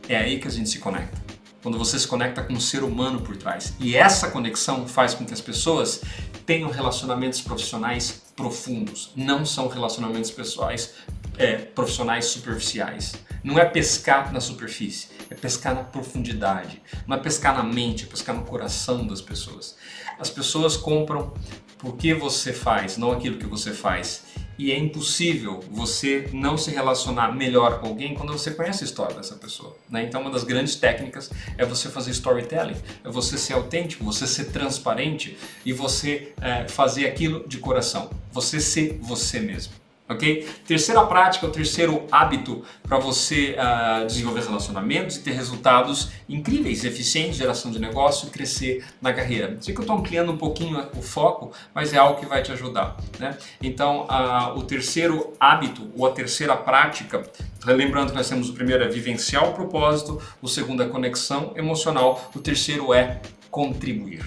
É 0.07 0.17
aí 0.17 0.39
que 0.39 0.47
a 0.47 0.51
gente 0.51 0.69
se 0.69 0.79
conecta. 0.79 1.21
Quando 1.61 1.77
você 1.77 1.99
se 1.99 2.07
conecta 2.07 2.41
com 2.41 2.53
um 2.53 2.59
ser 2.59 2.83
humano 2.83 3.21
por 3.21 3.37
trás. 3.37 3.75
E 3.79 3.95
essa 3.95 4.31
conexão 4.31 4.87
faz 4.87 5.13
com 5.13 5.25
que 5.25 5.33
as 5.33 5.41
pessoas 5.41 6.01
tenham 6.49 6.71
relacionamentos 6.71 7.41
profissionais 7.41 8.23
profundos. 8.35 9.11
Não 9.15 9.45
são 9.45 9.67
relacionamentos 9.67 10.31
pessoais 10.31 10.95
é, 11.37 11.57
profissionais 11.57 12.25
superficiais. 12.25 13.13
Não 13.43 13.59
é 13.59 13.65
pescar 13.65 14.33
na 14.33 14.41
superfície, 14.41 15.09
é 15.29 15.35
pescar 15.35 15.75
na 15.75 15.83
profundidade. 15.83 16.81
Não 17.05 17.15
é 17.15 17.19
pescar 17.19 17.55
na 17.55 17.61
mente, 17.61 18.05
é 18.05 18.07
pescar 18.07 18.35
no 18.35 18.45
coração 18.45 19.05
das 19.05 19.21
pessoas. 19.21 19.77
As 20.19 20.31
pessoas 20.31 20.75
compram 20.75 21.31
porque 21.77 22.15
você 22.15 22.51
faz, 22.51 22.97
não 22.97 23.11
aquilo 23.11 23.37
que 23.37 23.45
você 23.45 23.71
faz. 23.71 24.23
E 24.59 24.73
é 24.73 24.77
impossível 24.77 25.63
você 25.71 26.29
não 26.33 26.57
se 26.57 26.69
relacionar 26.69 27.33
melhor 27.33 27.79
com 27.79 27.87
alguém 27.87 28.13
quando 28.13 28.33
você 28.33 28.51
conhece 28.51 28.83
a 28.83 28.85
história 28.85 29.15
dessa 29.15 29.35
pessoa. 29.35 29.73
Né? 29.89 30.03
Então, 30.03 30.19
uma 30.19 30.29
das 30.29 30.43
grandes 30.43 30.75
técnicas 30.75 31.31
é 31.57 31.65
você 31.65 31.87
fazer 31.87 32.11
storytelling, 32.11 32.75
é 33.01 33.09
você 33.09 33.37
ser 33.37 33.53
autêntico, 33.53 34.03
você 34.03 34.27
ser 34.27 34.51
transparente 34.51 35.37
e 35.65 35.71
você 35.71 36.33
é, 36.41 36.67
fazer 36.67 37.07
aquilo 37.07 37.47
de 37.47 37.57
coração. 37.57 38.09
Você 38.33 38.59
ser 38.59 38.99
você 39.01 39.39
mesmo 39.39 39.79
ok? 40.09 40.47
Terceira 40.67 41.05
prática, 41.05 41.45
o 41.45 41.51
terceiro 41.51 42.07
hábito 42.11 42.63
para 42.81 42.97
você 42.97 43.55
uh, 43.55 44.07
desenvolver 44.07 44.41
relacionamentos 44.41 45.17
e 45.17 45.21
ter 45.21 45.31
resultados 45.31 46.09
incríveis, 46.27 46.83
eficientes, 46.83 47.37
geração 47.37 47.71
de 47.71 47.79
negócio 47.79 48.27
e 48.27 48.31
crescer 48.31 48.83
na 48.99 49.13
carreira. 49.13 49.55
Sei 49.61 49.73
que 49.73 49.79
eu 49.79 49.83
estou 49.83 49.97
ampliando 49.97 50.31
um 50.31 50.37
pouquinho 50.37 50.83
o 50.97 51.01
foco, 51.01 51.51
mas 51.73 51.93
é 51.93 51.97
algo 51.97 52.19
que 52.19 52.25
vai 52.25 52.41
te 52.41 52.51
ajudar, 52.51 52.97
né? 53.19 53.37
Então, 53.61 54.07
uh, 54.07 54.57
o 54.57 54.63
terceiro 54.63 55.33
hábito 55.39 55.89
ou 55.95 56.07
a 56.07 56.11
terceira 56.11 56.57
prática, 56.57 57.23
lembrando 57.65 58.09
que 58.09 58.15
nós 58.15 58.27
temos 58.27 58.49
o 58.49 58.53
primeiro 58.53 58.83
é 58.83 58.87
vivenciar 58.87 59.47
o 59.47 59.53
propósito, 59.53 60.19
o 60.41 60.47
segundo 60.47 60.81
é 60.81 60.87
conexão 60.87 61.53
emocional, 61.55 62.31
o 62.35 62.39
terceiro 62.39 62.93
é 62.93 63.21
contribuir, 63.51 64.23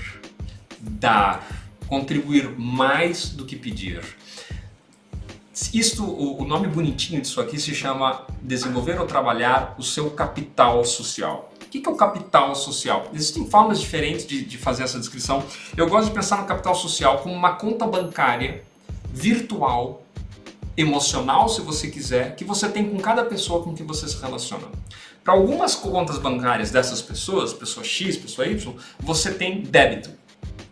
dar, 0.80 1.46
contribuir 1.88 2.50
mais 2.56 3.30
do 3.30 3.44
que 3.44 3.56
pedir. 3.56 4.00
Isto, 5.72 6.02
o 6.04 6.46
nome 6.46 6.66
bonitinho 6.66 7.20
disso 7.20 7.38
aqui 7.38 7.60
se 7.60 7.74
chama 7.74 8.26
desenvolver 8.40 8.98
ou 8.98 9.06
trabalhar 9.06 9.74
o 9.78 9.82
seu 9.82 10.10
capital 10.10 10.82
social. 10.82 11.52
O 11.62 11.66
que 11.66 11.86
é 11.86 11.90
o 11.90 11.94
capital 11.94 12.54
social? 12.54 13.08
Existem 13.12 13.48
formas 13.50 13.78
diferentes 13.78 14.26
de, 14.26 14.44
de 14.44 14.56
fazer 14.56 14.82
essa 14.82 14.98
descrição. 14.98 15.44
Eu 15.76 15.88
gosto 15.88 16.08
de 16.08 16.14
pensar 16.14 16.38
no 16.38 16.46
capital 16.46 16.74
social 16.74 17.18
como 17.18 17.34
uma 17.34 17.52
conta 17.56 17.86
bancária 17.86 18.64
virtual, 19.12 20.02
emocional, 20.74 21.50
se 21.50 21.60
você 21.60 21.88
quiser, 21.88 22.34
que 22.34 22.44
você 22.44 22.66
tem 22.66 22.88
com 22.88 22.98
cada 22.98 23.22
pessoa 23.22 23.62
com 23.62 23.74
que 23.74 23.82
você 23.82 24.08
se 24.08 24.18
relaciona. 24.22 24.68
Para 25.22 25.34
algumas 25.34 25.74
contas 25.74 26.16
bancárias 26.16 26.70
dessas 26.70 27.02
pessoas, 27.02 27.52
pessoa 27.52 27.84
X, 27.84 28.16
pessoa 28.16 28.48
Y, 28.48 28.74
você 28.98 29.32
tem 29.32 29.60
débito. 29.60 30.10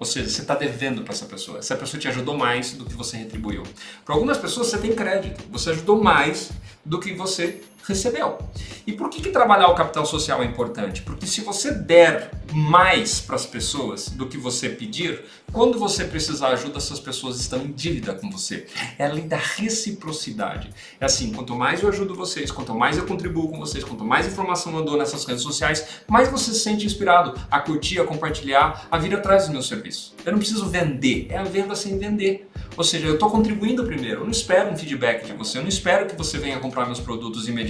Ou 0.01 0.07
seja, 0.07 0.31
você 0.31 0.41
está 0.41 0.55
devendo 0.55 1.03
para 1.03 1.13
essa 1.13 1.27
pessoa. 1.27 1.59
Essa 1.59 1.77
pessoa 1.77 2.01
te 2.01 2.09
ajudou 2.09 2.35
mais 2.35 2.73
do 2.73 2.87
que 2.87 2.95
você 2.95 3.19
retribuiu. 3.19 3.63
Para 4.03 4.15
algumas 4.15 4.39
pessoas 4.39 4.69
você 4.69 4.79
tem 4.79 4.95
crédito. 4.95 5.45
Você 5.53 5.71
ajudou 5.71 6.03
mais 6.03 6.51
do 6.83 6.99
que 6.99 7.13
você 7.13 7.61
recebeu. 7.87 8.39
E 8.87 8.93
por 8.93 9.09
que, 9.11 9.21
que 9.21 9.31
trabalhar 9.31 9.69
o 9.69 9.75
capital 9.75 10.05
social 10.05 10.43
é 10.43 10.45
importante? 10.45 11.03
Porque 11.03 11.27
se 11.27 11.41
você 11.43 11.73
der 11.73 12.31
mais 12.53 13.21
para 13.21 13.37
as 13.37 13.47
pessoas 13.47 14.09
do 14.09 14.27
que 14.27 14.37
você 14.37 14.69
pedir, 14.69 15.23
quando 15.53 15.79
você 15.79 16.05
precisar 16.05 16.49
ajuda, 16.49 16.79
essas 16.79 17.01
pessoas 17.01 17.39
estão 17.41 17.61
em 17.63 17.73
dívida 17.73 18.15
com 18.15 18.31
você. 18.31 18.67
É 18.99 19.07
a 19.07 19.13
lei 19.13 19.25
da 19.25 19.37
reciprocidade. 19.37 20.71
É 21.01 21.05
assim, 21.05 21.33
quanto 21.33 21.55
mais 21.55 21.83
eu 21.83 21.89
ajudo 21.89 22.15
vocês, 22.15 22.51
quanto 22.51 22.75
mais 22.75 22.97
eu 22.97 23.07
contribuo 23.07 23.49
com 23.49 23.59
vocês, 23.59 23.85
quanto 23.85 24.05
mais 24.05 24.27
informação 24.27 24.77
eu 24.77 24.85
dou 24.85 24.97
nessas 24.97 25.25
redes 25.25 25.43
sociais, 25.43 26.03
mais 26.09 26.29
você 26.29 26.53
se 26.53 26.61
sente 26.61 26.87
inspirado 26.87 27.35
a 27.51 27.61
curtir, 27.61 28.01
a 28.01 28.05
compartilhar, 28.05 28.87
a 28.91 28.99
vir 28.99 29.15
atrás 29.15 29.47
do 29.47 29.53
meu 29.53 29.63
serviço. 29.63 30.15
Eu 30.25 30.33
não 30.33 30.39
preciso 30.39 30.67
vender, 30.67 31.27
é 31.31 31.39
a 31.39 31.45
venda 31.45 31.75
sem 31.75 31.99
vender. 31.99 32.49
Ou 32.77 32.85
seja, 32.85 33.07
eu 33.07 33.15
estou 33.15 33.31
contribuindo 33.31 33.85
primeiro, 33.85 34.21
eu 34.21 34.25
não 34.25 34.31
espero 34.31 34.71
um 34.71 34.77
feedback 34.77 35.27
de 35.27 35.33
você, 35.33 35.59
eu 35.59 35.63
não 35.63 35.69
espero 35.69 36.07
que 36.07 36.17
você 36.17 36.39
venha 36.39 36.59
comprar 36.59 36.87
meus 36.87 37.01
produtos 37.01 37.49
imediatamente. 37.49 37.70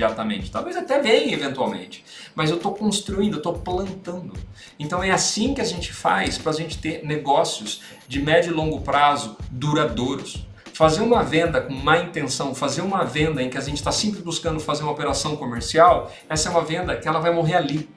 Talvez 0.50 0.76
até 0.76 1.00
venha 1.00 1.32
eventualmente, 1.32 2.04
mas 2.34 2.50
eu 2.50 2.56
estou 2.56 2.74
construindo, 2.74 3.34
eu 3.34 3.38
estou 3.38 3.54
plantando. 3.54 4.32
Então 4.78 5.02
é 5.02 5.10
assim 5.10 5.54
que 5.54 5.60
a 5.60 5.64
gente 5.64 5.92
faz 5.92 6.38
para 6.38 6.52
a 6.52 6.54
gente 6.54 6.78
ter 6.78 7.04
negócios 7.04 7.82
de 8.08 8.20
médio 8.20 8.52
e 8.52 8.54
longo 8.54 8.80
prazo 8.80 9.36
duradouros. 9.50 10.46
Fazer 10.72 11.02
uma 11.02 11.22
venda 11.22 11.60
com 11.60 11.74
má 11.74 11.98
intenção, 11.98 12.54
fazer 12.54 12.80
uma 12.80 13.04
venda 13.04 13.42
em 13.42 13.50
que 13.50 13.58
a 13.58 13.60
gente 13.60 13.76
está 13.76 13.92
sempre 13.92 14.22
buscando 14.22 14.58
fazer 14.58 14.82
uma 14.82 14.92
operação 14.92 15.36
comercial, 15.36 16.10
essa 16.28 16.48
é 16.48 16.52
uma 16.52 16.62
venda 16.62 16.96
que 16.96 17.06
ela 17.06 17.20
vai 17.20 17.32
morrer 17.32 17.56
ali. 17.56 17.88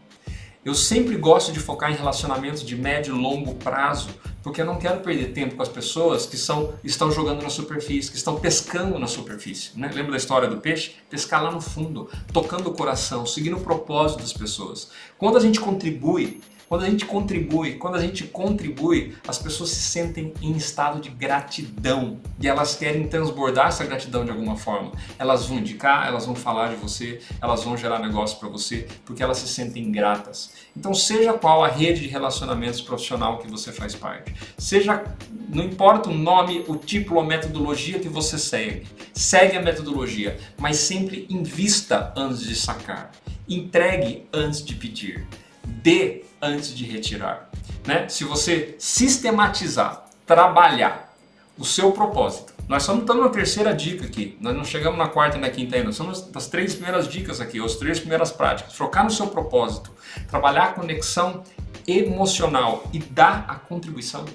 Eu 0.65 0.73
sempre 0.73 1.15
gosto 1.17 1.51
de 1.51 1.59
focar 1.59 1.91
em 1.91 1.95
relacionamentos 1.95 2.63
de 2.63 2.75
médio 2.75 3.15
e 3.15 3.19
longo 3.19 3.55
prazo, 3.55 4.09
porque 4.43 4.61
eu 4.61 4.65
não 4.65 4.77
quero 4.77 4.99
perder 4.99 5.31
tempo 5.31 5.55
com 5.55 5.63
as 5.63 5.69
pessoas 5.69 6.25
que 6.25 6.37
são, 6.37 6.73
estão 6.83 7.09
jogando 7.09 7.41
na 7.41 7.49
superfície, 7.49 8.11
que 8.11 8.17
estão 8.17 8.37
pescando 8.39 8.99
na 8.99 9.07
superfície. 9.07 9.71
Né? 9.75 9.89
Lembra 9.93 10.11
da 10.11 10.17
história 10.17 10.49
do 10.49 10.57
peixe? 10.57 10.95
Pescar 11.09 11.41
lá 11.41 11.49
no 11.49 11.61
fundo, 11.61 12.09
tocando 12.33 12.69
o 12.69 12.73
coração, 12.73 13.25
seguindo 13.25 13.55
o 13.55 13.61
propósito 13.61 14.19
das 14.19 14.33
pessoas. 14.33 14.91
Quando 15.17 15.37
a 15.37 15.39
gente 15.39 15.61
contribui 15.61 16.41
quando 16.73 16.85
a 16.85 16.89
gente 16.89 17.05
contribui, 17.05 17.75
quando 17.75 17.97
a 17.97 18.01
gente 18.01 18.23
contribui, 18.23 19.15
as 19.27 19.37
pessoas 19.37 19.69
se 19.69 19.83
sentem 19.83 20.33
em 20.41 20.53
estado 20.53 20.99
de 20.99 21.11
gratidão 21.11 22.19
e 22.41 22.47
elas 22.47 22.75
querem 22.75 23.07
transbordar 23.07 23.67
essa 23.67 23.85
gratidão 23.85 24.25
de 24.25 24.31
alguma 24.31 24.57
forma. 24.57 24.91
Elas 25.19 25.45
vão 25.45 25.59
indicar, 25.59 26.07
elas 26.07 26.25
vão 26.25 26.33
falar 26.33 26.69
de 26.69 26.75
você, 26.77 27.21
elas 27.39 27.63
vão 27.63 27.77
gerar 27.77 27.99
negócio 27.99 28.39
para 28.39 28.49
você, 28.49 28.87
porque 29.05 29.21
elas 29.21 29.37
se 29.37 29.49
sentem 29.49 29.91
gratas. 29.91 30.49
Então, 30.75 30.95
seja 30.95 31.33
qual 31.33 31.63
a 31.63 31.67
rede 31.67 32.01
de 32.01 32.07
relacionamentos 32.07 32.81
profissional 32.81 33.37
que 33.37 33.47
você 33.47 33.71
faz 33.71 33.93
parte, 33.93 34.33
seja, 34.57 35.03
não 35.49 35.63
importa 35.63 36.09
o 36.09 36.13
nome, 36.15 36.65
o 36.67 36.75
tipo 36.75 37.13
ou 37.13 37.21
a 37.21 37.23
metodologia 37.23 37.99
que 37.99 38.09
você 38.09 38.39
segue, 38.39 38.87
segue 39.13 39.55
a 39.55 39.61
metodologia, 39.61 40.39
mas 40.57 40.77
sempre 40.77 41.27
invista 41.29 42.11
antes 42.17 42.41
de 42.41 42.55
sacar, 42.55 43.11
entregue 43.47 44.27
antes 44.33 44.65
de 44.65 44.73
pedir 44.73 45.27
dê 45.65 46.23
antes 46.41 46.75
de 46.75 46.85
retirar. 46.85 47.49
Né? 47.85 48.07
Se 48.09 48.23
você 48.23 48.75
sistematizar, 48.79 50.05
trabalhar 50.25 51.13
o 51.57 51.65
seu 51.65 51.91
propósito, 51.91 52.53
nós 52.67 52.83
só 52.83 52.95
estamos 52.95 53.23
na 53.25 53.29
terceira 53.29 53.73
dica 53.73 54.05
aqui, 54.05 54.37
nós 54.39 54.55
não 54.55 54.63
chegamos 54.63 54.97
na 54.97 55.07
quarta 55.07 55.37
e 55.37 55.41
na 55.41 55.49
quinta 55.49 55.75
ainda, 55.75 55.91
somos 55.91 56.31
nas 56.31 56.47
três 56.47 56.73
primeiras 56.73 57.07
dicas 57.07 57.41
aqui, 57.41 57.63
as 57.63 57.75
três 57.75 57.99
primeiras 57.99 58.31
práticas. 58.31 58.73
Focar 58.73 59.03
no 59.03 59.11
seu 59.11 59.27
propósito, 59.27 59.91
trabalhar 60.29 60.63
a 60.65 60.71
conexão 60.71 61.43
emocional 61.85 62.83
e 62.93 62.99
dar 62.99 63.45
a 63.49 63.55
contribuição, 63.55 64.25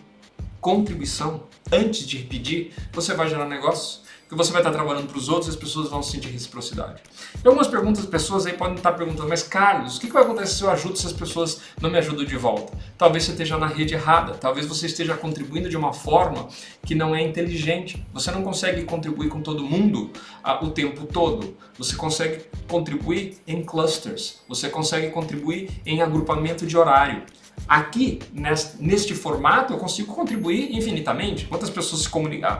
contribuição 0.60 1.44
antes 1.72 2.06
de 2.06 2.18
pedir, 2.18 2.74
você 2.92 3.14
vai 3.14 3.28
gerar 3.28 3.46
negócios 3.46 4.02
que 4.28 4.34
você 4.34 4.52
vai 4.52 4.60
estar 4.60 4.70
trabalhando 4.70 5.06
para 5.06 5.16
os 5.16 5.28
outros 5.28 5.46
e 5.46 5.50
as 5.50 5.56
pessoas 5.56 5.88
vão 5.88 6.02
sentir 6.02 6.28
reciprocidade. 6.28 7.02
E 7.42 7.46
algumas 7.46 7.66
perguntas, 7.66 8.04
pessoas 8.04 8.44
aí 8.44 8.52
podem 8.52 8.74
estar 8.74 8.92
perguntando, 8.92 9.28
mas 9.28 9.42
Carlos, 9.42 9.96
o 9.96 10.00
que 10.00 10.12
vai 10.12 10.22
acontecer 10.22 10.56
se 10.56 10.62
eu 10.62 10.70
ajudo 10.70 10.98
se 10.98 11.06
as 11.06 11.12
pessoas 11.12 11.60
não 11.80 11.90
me 11.90 11.96
ajudam 11.98 12.24
de 12.24 12.36
volta? 12.36 12.76
Talvez 12.98 13.24
você 13.24 13.30
esteja 13.32 13.56
na 13.56 13.66
rede 13.66 13.94
errada, 13.94 14.34
talvez 14.34 14.66
você 14.66 14.86
esteja 14.86 15.16
contribuindo 15.16 15.68
de 15.68 15.76
uma 15.76 15.92
forma 15.92 16.48
que 16.84 16.94
não 16.94 17.14
é 17.14 17.22
inteligente. 17.22 18.06
Você 18.12 18.30
não 18.30 18.42
consegue 18.42 18.84
contribuir 18.84 19.30
com 19.30 19.40
todo 19.40 19.64
mundo 19.64 20.10
ah, 20.44 20.62
o 20.62 20.70
tempo 20.70 21.06
todo. 21.06 21.56
Você 21.78 21.96
consegue 21.96 22.44
contribuir 22.68 23.38
em 23.46 23.62
clusters, 23.62 24.40
você 24.48 24.68
consegue 24.68 25.10
contribuir 25.10 25.70
em 25.86 26.02
agrupamento 26.02 26.66
de 26.66 26.76
horário. 26.76 27.22
Aqui, 27.66 28.20
neste 28.78 29.14
formato, 29.14 29.72
eu 29.72 29.78
consigo 29.78 30.14
contribuir 30.14 30.76
infinitamente. 30.76 31.46
Quantas 31.46 31.70
pessoas 31.70 32.02
se 32.02 32.10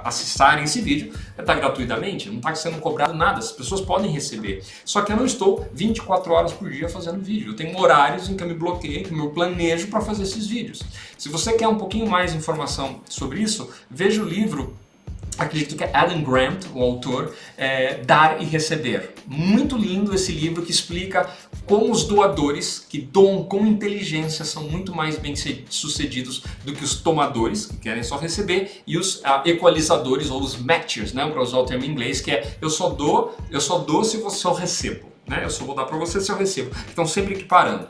acessarem 0.05 0.65
esse 0.65 0.81
vídeo 0.81 1.13
está 1.39 1.55
gratuitamente, 1.55 2.29
não 2.29 2.39
está 2.39 2.55
sendo 2.55 2.79
cobrado 2.79 3.15
nada, 3.15 3.39
as 3.39 3.53
pessoas 3.53 3.81
podem 3.81 4.11
receber. 4.11 4.63
Só 4.85 5.03
que 5.03 5.13
eu 5.13 5.17
não 5.17 5.25
estou 5.25 5.67
24 5.73 6.33
horas 6.33 6.53
por 6.53 6.71
dia 6.71 6.89
fazendo 6.89 7.23
vídeo. 7.23 7.53
Eu 7.53 7.57
tenho 7.57 7.79
horários 7.79 8.29
em 8.29 8.37
que 8.37 8.43
eu 8.43 8.49
me 8.49 8.55
bloqueio, 8.55 9.05
que 9.05 9.13
eu 9.13 9.31
planejo 9.31 9.89
para 9.89 10.01
fazer 10.01 10.25
esses 10.25 10.47
vídeos. 10.47 10.83
Se 11.17 11.29
você 11.29 11.53
quer 11.53 11.69
um 11.69 11.77
pouquinho 11.77 12.07
mais 12.07 12.33
de 12.33 12.39
informação 12.39 13.01
sobre 13.09 13.41
isso, 13.41 13.71
veja 13.91 14.23
o 14.23 14.29
livro 14.29 14.77
acredito 15.37 15.77
que 15.77 15.85
é 15.85 15.91
Alan 15.95 16.23
Grant, 16.23 16.65
o 16.75 16.83
autor, 16.83 17.35
é, 17.57 18.03
Dar 18.03 18.41
e 18.41 18.45
Receber. 18.45 19.15
Muito 19.27 19.77
lindo 19.77 20.15
esse 20.15 20.33
livro 20.33 20.63
que 20.63 20.71
explica 20.71 21.29
como 21.67 21.93
os 21.93 22.05
doadores 22.05 22.85
que 22.89 22.99
doam 22.99 23.45
com 23.45 23.67
inteligência 23.67 24.45
são 24.45 24.63
muito 24.65 24.95
mais 24.95 25.19
bem 25.19 25.35
sucedidos 25.69 26.43
do 26.65 26.73
que 26.73 26.83
os 26.83 26.95
tomadores, 26.97 27.67
que 27.67 27.77
querem 27.77 28.03
só 28.03 28.17
receber, 28.17 28.83
e 28.87 28.97
os 28.97 29.17
uh, 29.17 29.43
equalizadores 29.45 30.31
ou 30.31 30.41
os 30.41 30.57
matchers, 30.57 31.13
né, 31.13 31.29
para 31.29 31.43
usar 31.43 31.59
o 31.59 31.67
termo 31.67 31.85
em 31.85 31.91
inglês, 31.91 32.21
que 32.21 32.31
é 32.31 32.57
eu 32.61 32.71
só 32.71 32.89
dou, 32.89 33.37
eu 33.51 33.61
só 33.61 33.79
dou 33.79 34.03
se 34.05 34.17
você 34.17 34.39
só 34.39 34.53
recebo, 34.53 35.13
né? 35.27 35.45
Eu 35.45 35.51
só 35.51 35.65
vou 35.65 35.75
dar 35.75 35.85
para 35.85 35.99
você 35.99 36.21
se 36.21 36.31
eu 36.31 36.37
recebo. 36.37 36.71
Estão 36.89 37.07
sempre 37.07 37.35
equiparando. 37.35 37.89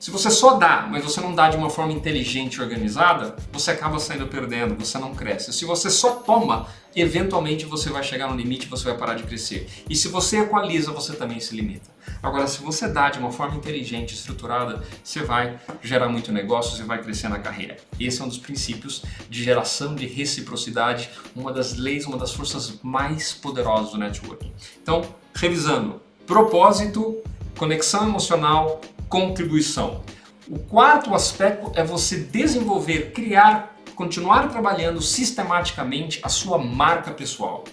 Se 0.00 0.10
você 0.10 0.30
só 0.30 0.54
dá, 0.54 0.88
mas 0.90 1.04
você 1.04 1.20
não 1.20 1.34
dá 1.34 1.50
de 1.50 1.58
uma 1.58 1.68
forma 1.68 1.92
inteligente 1.92 2.54
e 2.54 2.60
organizada, 2.62 3.36
você 3.52 3.72
acaba 3.72 3.98
saindo 3.98 4.26
perdendo, 4.26 4.74
você 4.74 4.96
não 4.96 5.14
cresce. 5.14 5.52
Se 5.52 5.66
você 5.66 5.90
só 5.90 6.12
toma, 6.12 6.68
eventualmente 6.96 7.66
você 7.66 7.90
vai 7.90 8.02
chegar 8.02 8.26
no 8.30 8.34
limite 8.34 8.66
você 8.66 8.84
vai 8.84 8.96
parar 8.96 9.12
de 9.12 9.24
crescer. 9.24 9.68
E 9.90 9.94
se 9.94 10.08
você 10.08 10.38
equaliza, 10.38 10.90
você 10.90 11.12
também 11.12 11.38
se 11.38 11.54
limita. 11.54 11.90
Agora, 12.22 12.46
se 12.46 12.62
você 12.62 12.88
dá 12.88 13.10
de 13.10 13.18
uma 13.18 13.30
forma 13.30 13.56
inteligente, 13.56 14.14
estruturada, 14.14 14.82
você 15.04 15.22
vai 15.22 15.60
gerar 15.82 16.08
muito 16.08 16.32
negócio, 16.32 16.82
e 16.82 16.86
vai 16.86 17.02
crescer 17.02 17.28
na 17.28 17.38
carreira. 17.38 17.76
Esse 18.00 18.22
é 18.22 18.24
um 18.24 18.28
dos 18.28 18.38
princípios 18.38 19.02
de 19.28 19.44
geração 19.44 19.94
de 19.94 20.06
reciprocidade, 20.06 21.10
uma 21.36 21.52
das 21.52 21.76
leis, 21.76 22.06
uma 22.06 22.16
das 22.16 22.32
forças 22.32 22.78
mais 22.82 23.34
poderosas 23.34 23.90
do 23.90 23.98
networking. 23.98 24.50
Então, 24.82 25.02
revisando, 25.34 26.00
propósito, 26.26 27.22
conexão 27.58 28.08
emocional, 28.08 28.80
contribuição. 29.10 30.02
O 30.48 30.58
quarto 30.58 31.14
aspecto 31.14 31.72
é 31.74 31.84
você 31.84 32.16
desenvolver, 32.16 33.10
criar, 33.12 33.76
continuar 33.94 34.48
trabalhando 34.48 35.02
sistematicamente 35.02 36.20
a 36.22 36.28
sua 36.28 36.56
marca 36.56 37.10
pessoal. 37.10 37.64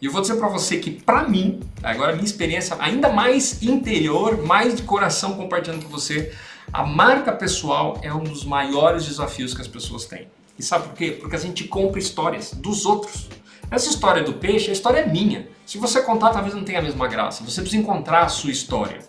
E 0.00 0.06
eu 0.06 0.12
vou 0.12 0.20
dizer 0.20 0.36
para 0.36 0.48
você 0.48 0.78
que, 0.78 0.90
para 0.90 1.26
mim, 1.26 1.60
agora 1.82 2.12
minha 2.12 2.24
experiência 2.24 2.76
ainda 2.78 3.08
mais 3.08 3.62
interior, 3.62 4.42
mais 4.46 4.76
de 4.76 4.82
coração 4.82 5.34
compartilhando 5.34 5.84
com 5.84 5.88
você, 5.88 6.32
a 6.70 6.84
marca 6.84 7.32
pessoal 7.32 7.98
é 8.02 8.12
um 8.12 8.22
dos 8.22 8.44
maiores 8.44 9.06
desafios 9.06 9.54
que 9.54 9.62
as 9.62 9.68
pessoas 9.68 10.04
têm. 10.04 10.28
E 10.58 10.62
sabe 10.62 10.88
por 10.88 10.94
quê? 10.94 11.16
Porque 11.18 11.34
a 11.34 11.38
gente 11.38 11.64
compra 11.64 11.98
histórias 11.98 12.52
dos 12.52 12.84
outros. 12.84 13.28
Essa 13.70 13.88
história 13.88 14.22
do 14.22 14.34
peixe, 14.34 14.68
a 14.68 14.72
história 14.72 15.00
é 15.00 15.06
minha. 15.06 15.48
Se 15.64 15.78
você 15.78 16.02
contar, 16.02 16.30
talvez 16.30 16.54
não 16.54 16.62
tenha 16.62 16.78
a 16.78 16.82
mesma 16.82 17.08
graça. 17.08 17.42
Você 17.42 17.60
precisa 17.62 17.82
encontrar 17.82 18.24
a 18.24 18.28
sua 18.28 18.50
história. 18.50 19.00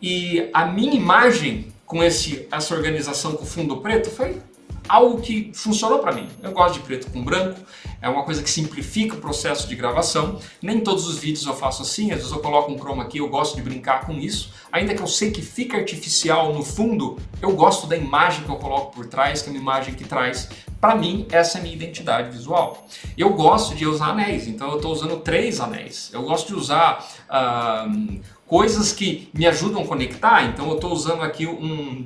E 0.00 0.48
a 0.52 0.66
minha 0.66 0.94
imagem 0.94 1.72
com 1.84 2.02
esse, 2.02 2.46
essa 2.50 2.74
organização 2.74 3.32
com 3.32 3.44
fundo 3.44 3.78
preto 3.78 4.10
foi 4.10 4.40
algo 4.88 5.20
que 5.20 5.52
funcionou 5.54 6.00
para 6.00 6.12
mim. 6.12 6.28
Eu 6.42 6.52
gosto 6.52 6.74
de 6.74 6.80
preto 6.80 7.10
com 7.10 7.22
branco, 7.22 7.60
é 8.02 8.08
uma 8.08 8.24
coisa 8.24 8.42
que 8.42 8.50
simplifica 8.50 9.14
o 9.14 9.18
processo 9.18 9.68
de 9.68 9.76
gravação. 9.76 10.40
Nem 10.60 10.80
todos 10.80 11.06
os 11.06 11.18
vídeos 11.18 11.46
eu 11.46 11.54
faço 11.54 11.82
assim, 11.82 12.10
às 12.10 12.18
vezes 12.18 12.32
eu 12.32 12.40
coloco 12.40 12.72
um 12.72 12.78
chroma 12.78 13.04
aqui, 13.04 13.18
eu 13.18 13.28
gosto 13.28 13.54
de 13.56 13.62
brincar 13.62 14.06
com 14.06 14.14
isso. 14.14 14.52
Ainda 14.72 14.94
que 14.94 15.02
eu 15.02 15.06
sei 15.06 15.30
que 15.30 15.42
fica 15.42 15.76
artificial 15.76 16.52
no 16.52 16.64
fundo, 16.64 17.18
eu 17.40 17.52
gosto 17.52 17.86
da 17.86 17.96
imagem 17.96 18.44
que 18.44 18.50
eu 18.50 18.56
coloco 18.56 18.92
por 18.92 19.06
trás, 19.06 19.42
que 19.42 19.48
é 19.48 19.52
uma 19.52 19.60
imagem 19.60 19.94
que 19.94 20.04
traz 20.04 20.48
para 20.80 20.94
mim, 20.94 21.26
essa 21.30 21.58
é 21.58 21.60
a 21.60 21.62
minha 21.62 21.74
identidade 21.74 22.30
visual. 22.30 22.88
Eu 23.16 23.34
gosto 23.34 23.74
de 23.74 23.86
usar 23.86 24.08
anéis, 24.08 24.48
então 24.48 24.70
eu 24.70 24.76
estou 24.76 24.92
usando 24.92 25.18
três 25.18 25.60
anéis. 25.60 26.10
Eu 26.10 26.22
gosto 26.22 26.48
de 26.48 26.54
usar 26.54 27.06
uh, 27.28 28.20
coisas 28.50 28.92
que 28.92 29.30
me 29.32 29.46
ajudam 29.46 29.82
a 29.82 29.86
conectar, 29.86 30.42
então 30.42 30.68
eu 30.70 30.74
estou 30.74 30.92
usando 30.92 31.22
aqui 31.22 31.46
um, 31.46 32.04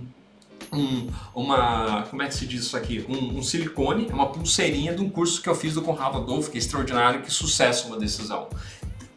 um, 0.71 1.09
uma, 1.35 2.03
como 2.03 2.21
é 2.21 2.27
que 2.27 2.35
se 2.35 2.47
diz 2.47 2.65
isso 2.65 2.77
aqui? 2.77 3.03
Um, 3.09 3.39
um, 3.39 3.43
silicone, 3.43 4.09
é 4.11 4.13
uma 4.13 4.27
pulseirinha 4.27 4.95
de 4.95 5.01
um 5.01 5.09
curso 5.09 5.41
que 5.41 5.49
eu 5.49 5.55
fiz 5.55 5.73
do 5.73 5.81
Conrado 5.81 6.19
Adolfo, 6.19 6.51
que 6.51 6.59
é 6.59 6.61
extraordinário, 6.61 7.23
que 7.23 7.31
sucesso 7.31 7.87
uma 7.87 7.97
decisão. 7.97 8.47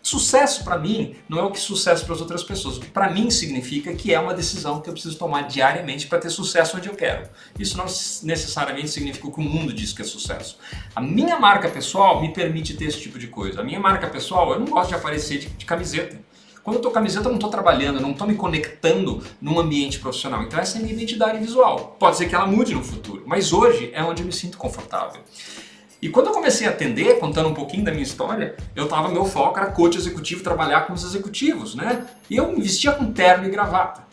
Sucesso 0.02 0.64
para 0.64 0.78
mim 0.78 1.18
não 1.28 1.38
é 1.38 1.44
o 1.44 1.52
que 1.52 1.60
sucesso 1.60 2.06
para 2.06 2.16
as 2.16 2.22
outras 2.22 2.46
pessoas. 2.46 2.78
Para 2.78 3.10
mim 3.10 3.30
significa 3.30 3.94
que 3.94 4.14
é 4.14 4.20
uma 4.22 4.34
decisão 4.34 4.80
que 4.80 4.88
eu 4.88 4.94
preciso 4.94 5.18
tomar 5.18 5.42
diariamente 5.50 6.08
para 6.08 6.20
ter 6.20 6.30
sucesso 6.30 6.78
onde 6.78 6.88
eu 6.88 6.96
quero. 6.96 7.28
Isso 7.60 7.76
não 7.76 7.84
necessariamente 8.24 8.88
significa 8.88 9.30
que 9.30 9.40
o 9.42 9.44
mundo 9.44 9.74
diz 9.74 9.92
que 9.92 10.02
é 10.02 10.06
sucesso. 10.06 10.58
A 10.96 11.02
minha 11.02 11.38
marca 11.38 11.68
pessoal 11.68 12.22
me 12.22 12.32
permite 12.32 12.74
ter 12.76 12.86
esse 12.86 13.02
tipo 13.02 13.20
de 13.20 13.28
coisa. 13.28 13.60
A 13.60 13.64
minha 13.66 13.82
marca 13.82 14.08
pessoal, 14.08 14.54
eu 14.54 14.60
não 14.62 14.68
gosto 14.68 14.88
de 14.88 14.96
aparecer 14.96 15.40
de, 15.40 15.50
de 15.50 15.66
camiseta. 15.66 16.26
Quando 16.68 16.76
eu 16.76 16.80
estou 16.80 16.92
camiseta, 16.92 17.28
eu 17.28 17.30
não 17.30 17.36
estou 17.36 17.50
trabalhando, 17.50 17.96
eu 17.96 18.02
não 18.02 18.12
estou 18.12 18.28
me 18.28 18.36
conectando 18.36 19.24
num 19.40 19.58
ambiente 19.58 20.00
profissional. 20.00 20.44
Então 20.44 20.60
essa 20.60 20.76
é 20.76 20.80
a 20.80 20.82
minha 20.82 20.94
identidade 20.94 21.40
visual. 21.40 21.96
Pode 21.98 22.18
ser 22.18 22.28
que 22.28 22.36
ela 22.36 22.46
mude 22.46 22.76
no 22.76 22.84
futuro, 22.84 23.24
mas 23.26 23.54
hoje 23.54 23.90
é 23.94 24.04
onde 24.04 24.22
eu 24.22 24.26
me 24.26 24.34
sinto 24.34 24.58
confortável. 24.58 25.22
E 26.02 26.10
quando 26.10 26.28
eu 26.28 26.34
comecei 26.34 26.68
a 26.68 26.72
atender, 26.72 27.20
contando 27.20 27.48
um 27.48 27.54
pouquinho 27.54 27.86
da 27.86 27.92
minha 27.92 28.04
história, 28.04 28.58
eu 28.76 28.86
tava, 28.86 29.08
meu 29.08 29.24
foco 29.24 29.58
era 29.58 29.68
coach 29.68 29.98
executivo, 29.98 30.44
trabalhar 30.44 30.82
com 30.82 30.92
os 30.92 31.06
executivos, 31.06 31.74
né? 31.74 32.06
E 32.30 32.36
eu 32.36 32.52
me 32.52 32.62
vestia 32.62 32.92
com 32.92 33.14
terno 33.14 33.48
e 33.48 33.50
gravata. 33.50 34.06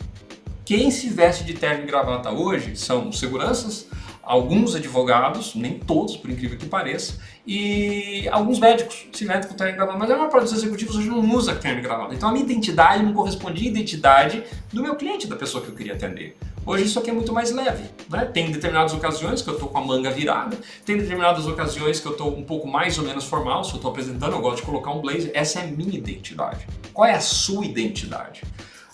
Quem 0.63 0.89
se 0.91 1.09
veste 1.09 1.43
de 1.43 1.55
terno 1.55 1.83
e 1.83 1.85
gravata 1.85 2.31
hoje 2.31 2.77
são 2.77 3.11
seguranças, 3.11 3.85
alguns 4.25 4.75
advogados, 4.75 5.53
nem 5.55 5.77
todos, 5.77 6.17
por 6.17 6.29
incrível 6.29 6.57
que 6.57 6.65
pareça, 6.65 7.19
e 7.47 8.27
alguns 8.31 8.59
médicos 8.59 9.05
se 9.13 9.25
com 9.25 9.53
terno 9.53 9.83
e 9.83 9.97
mas 9.97 10.09
a 10.09 10.17
maior 10.17 10.29
parte 10.29 10.45
dos 10.45 10.53
executivos 10.53 10.95
hoje 10.95 11.07
não 11.07 11.35
usa 11.35 11.55
terno 11.55 11.81
gravata. 11.81 12.15
Então 12.15 12.29
a 12.29 12.31
minha 12.31 12.43
identidade 12.43 13.03
não 13.03 13.13
correspondia 13.13 13.69
à 13.69 13.71
identidade 13.71 14.43
do 14.73 14.81
meu 14.81 14.95
cliente, 14.95 15.27
da 15.27 15.35
pessoa 15.35 15.63
que 15.63 15.69
eu 15.69 15.75
queria 15.75 15.93
atender. 15.93 16.35
Hoje 16.65 16.85
isso 16.85 16.97
aqui 16.97 17.11
é 17.11 17.13
muito 17.13 17.31
mais 17.31 17.51
leve. 17.51 17.83
Né? 18.09 18.25
Tem 18.25 18.51
determinadas 18.51 18.91
ocasiões 18.91 19.43
que 19.43 19.49
eu 19.49 19.53
estou 19.53 19.69
com 19.69 19.77
a 19.77 19.81
manga 19.81 20.09
virada, 20.09 20.57
tem 20.83 20.97
determinadas 20.97 21.45
ocasiões 21.45 21.99
que 21.99 22.07
eu 22.07 22.13
estou 22.13 22.35
um 22.35 22.43
pouco 22.43 22.67
mais 22.67 22.97
ou 22.97 23.05
menos 23.05 23.25
formal, 23.25 23.63
se 23.63 23.71
eu 23.71 23.75
estou 23.75 23.91
apresentando, 23.91 24.33
eu 24.33 24.41
gosto 24.41 24.57
de 24.57 24.63
colocar 24.63 24.89
um 24.91 24.99
blazer. 24.99 25.29
Essa 25.35 25.59
é 25.59 25.63
a 25.63 25.67
minha 25.67 25.95
identidade. 25.95 26.65
Qual 26.91 27.07
é 27.07 27.13
a 27.13 27.19
sua 27.19 27.63
identidade? 27.63 28.41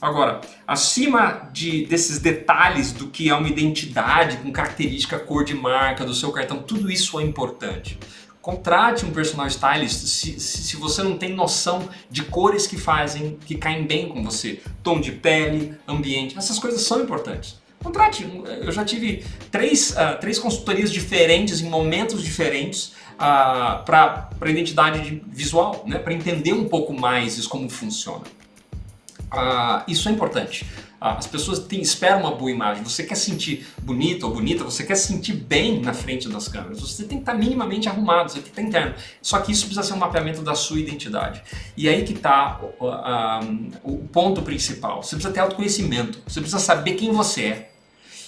Agora, 0.01 0.41
acima 0.67 1.47
de, 1.53 1.85
desses 1.85 2.17
detalhes 2.17 2.91
do 2.91 3.07
que 3.07 3.29
é 3.29 3.35
uma 3.35 3.47
identidade 3.47 4.37
com 4.37 4.51
característica, 4.51 5.19
cor 5.19 5.45
de 5.45 5.53
marca, 5.53 6.03
do 6.03 6.15
seu 6.15 6.31
cartão, 6.31 6.63
tudo 6.63 6.91
isso 6.91 7.19
é 7.19 7.23
importante. 7.23 7.99
Contrate 8.41 9.05
um 9.05 9.11
personal 9.11 9.45
stylist 9.45 10.07
se, 10.07 10.39
se, 10.39 10.75
você 10.75 11.03
não 11.03 11.15
tem 11.15 11.35
noção 11.35 11.87
de 12.09 12.23
cores 12.23 12.65
que 12.65 12.75
fazem, 12.75 13.37
que 13.45 13.53
caem 13.53 13.85
bem 13.85 14.09
com 14.09 14.23
você. 14.23 14.59
Tom 14.81 14.99
de 14.99 15.11
pele, 15.11 15.75
ambiente, 15.87 16.35
essas 16.35 16.57
coisas 16.57 16.81
são 16.81 17.03
importantes. 17.03 17.61
Contrate. 17.83 18.27
Eu 18.61 18.71
já 18.71 18.83
tive 18.83 19.23
três, 19.51 19.91
uh, 19.91 20.19
três 20.19 20.39
consultorias 20.39 20.91
diferentes 20.91 21.61
em 21.61 21.69
momentos 21.69 22.23
diferentes 22.23 22.93
uh, 23.13 23.83
para 23.85 24.29
identidade 24.47 25.21
visual, 25.27 25.83
né? 25.85 25.99
para 25.99 26.13
entender 26.13 26.53
um 26.53 26.67
pouco 26.67 26.91
mais 26.91 27.37
isso, 27.37 27.47
como 27.49 27.69
funciona. 27.69 28.23
Uh, 29.33 29.83
isso 29.87 30.09
é 30.09 30.11
importante. 30.11 30.63
Uh, 31.01 31.17
as 31.17 31.25
pessoas 31.25 31.65
esperam 31.71 32.21
uma 32.21 32.35
boa 32.35 32.51
imagem. 32.51 32.83
Você 32.83 33.03
quer 33.03 33.15
sentir 33.15 33.65
bonito 33.81 34.23
ou 34.23 34.33
bonita, 34.33 34.63
você 34.63 34.83
quer 34.83 34.95
sentir 34.95 35.33
bem 35.33 35.81
na 35.81 35.93
frente 35.93 36.27
das 36.27 36.47
câmeras. 36.47 36.81
Você 36.81 37.05
tem 37.05 37.17
que 37.17 37.23
estar 37.23 37.33
minimamente 37.33 37.87
arrumado, 37.87 38.29
você 38.29 38.35
tem 38.35 38.43
que 38.43 38.49
estar 38.49 38.61
interno. 38.61 38.93
Só 39.21 39.39
que 39.39 39.51
isso 39.51 39.65
precisa 39.65 39.87
ser 39.87 39.93
um 39.93 39.97
mapeamento 39.97 40.41
da 40.41 40.53
sua 40.53 40.79
identidade. 40.79 41.41
E 41.77 41.87
aí 41.87 42.03
que 42.03 42.13
está 42.13 42.59
uh, 42.61 43.71
o 43.83 43.99
ponto 44.09 44.41
principal. 44.41 45.01
Você 45.01 45.15
precisa 45.15 45.33
ter 45.33 45.39
autoconhecimento. 45.39 46.19
Você 46.27 46.41
precisa 46.41 46.59
saber 46.59 46.95
quem 46.95 47.11
você 47.11 47.43
é. 47.45 47.70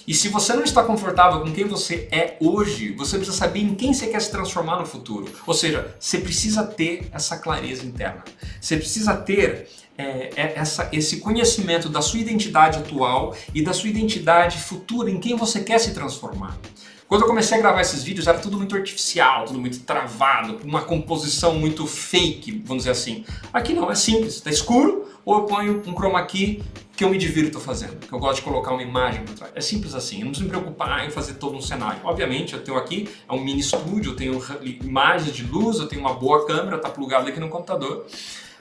E 0.06 0.12
se 0.12 0.28
você 0.28 0.52
não 0.52 0.64
está 0.64 0.82
confortável 0.82 1.40
com 1.40 1.52
quem 1.52 1.64
você 1.64 2.08
é 2.10 2.36
hoje, 2.40 2.92
você 2.92 3.16
precisa 3.16 3.36
saber 3.36 3.60
em 3.60 3.74
quem 3.74 3.94
você 3.94 4.06
quer 4.06 4.20
se 4.20 4.30
transformar 4.30 4.78
no 4.78 4.86
futuro. 4.86 5.32
Ou 5.46 5.54
seja, 5.54 5.94
você 5.98 6.18
precisa 6.18 6.62
ter 6.64 7.08
essa 7.12 7.38
clareza 7.38 7.86
interna. 7.86 8.22
Você 8.60 8.76
precisa 8.76 9.16
ter 9.16 9.68
é, 9.96 10.30
é 10.36 10.52
essa, 10.56 10.88
esse 10.92 11.18
conhecimento 11.18 11.88
da 11.88 12.02
sua 12.02 12.20
identidade 12.20 12.78
atual 12.78 13.34
e 13.54 13.62
da 13.62 13.72
sua 13.72 13.88
identidade 13.88 14.58
futura, 14.58 15.10
em 15.10 15.18
quem 15.18 15.36
você 15.36 15.60
quer 15.60 15.78
se 15.78 15.94
transformar. 15.94 16.58
Quando 17.06 17.22
eu 17.22 17.28
comecei 17.28 17.56
a 17.56 17.60
gravar 17.60 17.80
esses 17.80 18.02
vídeos 18.02 18.26
era 18.26 18.38
tudo 18.38 18.56
muito 18.56 18.74
artificial, 18.74 19.44
tudo 19.44 19.60
muito 19.60 19.80
travado, 19.80 20.58
uma 20.64 20.82
composição 20.82 21.54
muito 21.54 21.86
fake, 21.86 22.62
vamos 22.64 22.84
dizer 22.84 22.90
assim. 22.90 23.24
Aqui 23.52 23.72
não, 23.72 23.90
é 23.90 23.94
simples, 23.94 24.34
está 24.34 24.50
escuro, 24.50 25.08
ou 25.24 25.38
eu 25.38 25.44
ponho 25.44 25.82
um 25.86 25.94
chroma 25.94 26.24
key 26.26 26.62
que 26.96 27.02
eu 27.02 27.10
me 27.10 27.18
divirto 27.18 27.58
fazendo, 27.58 28.06
que 28.06 28.12
eu 28.12 28.18
gosto 28.18 28.36
de 28.36 28.42
colocar 28.42 28.72
uma 28.72 28.82
imagem 28.82 29.24
por 29.24 29.34
trás. 29.34 29.52
É 29.54 29.60
simples 29.60 29.94
assim, 29.94 30.18
eu 30.18 30.26
não 30.26 30.28
preciso 30.28 30.44
me 30.44 30.50
preocupar 30.50 31.04
em 31.04 31.10
fazer 31.10 31.34
todo 31.34 31.56
um 31.56 31.60
cenário. 31.60 32.00
Obviamente, 32.04 32.54
eu 32.54 32.62
tenho 32.62 32.76
aqui, 32.76 33.08
é 33.28 33.32
um 33.32 33.42
mini 33.42 33.60
estúdio, 33.60 34.12
eu 34.12 34.16
tenho 34.16 34.40
imagens 34.62 35.34
de 35.34 35.44
luz, 35.44 35.78
eu 35.78 35.88
tenho 35.88 36.00
uma 36.00 36.14
boa 36.14 36.46
câmera, 36.46 36.76
está 36.76 36.88
plugado 36.88 37.28
aqui 37.28 37.40
no 37.40 37.48
computador, 37.48 38.06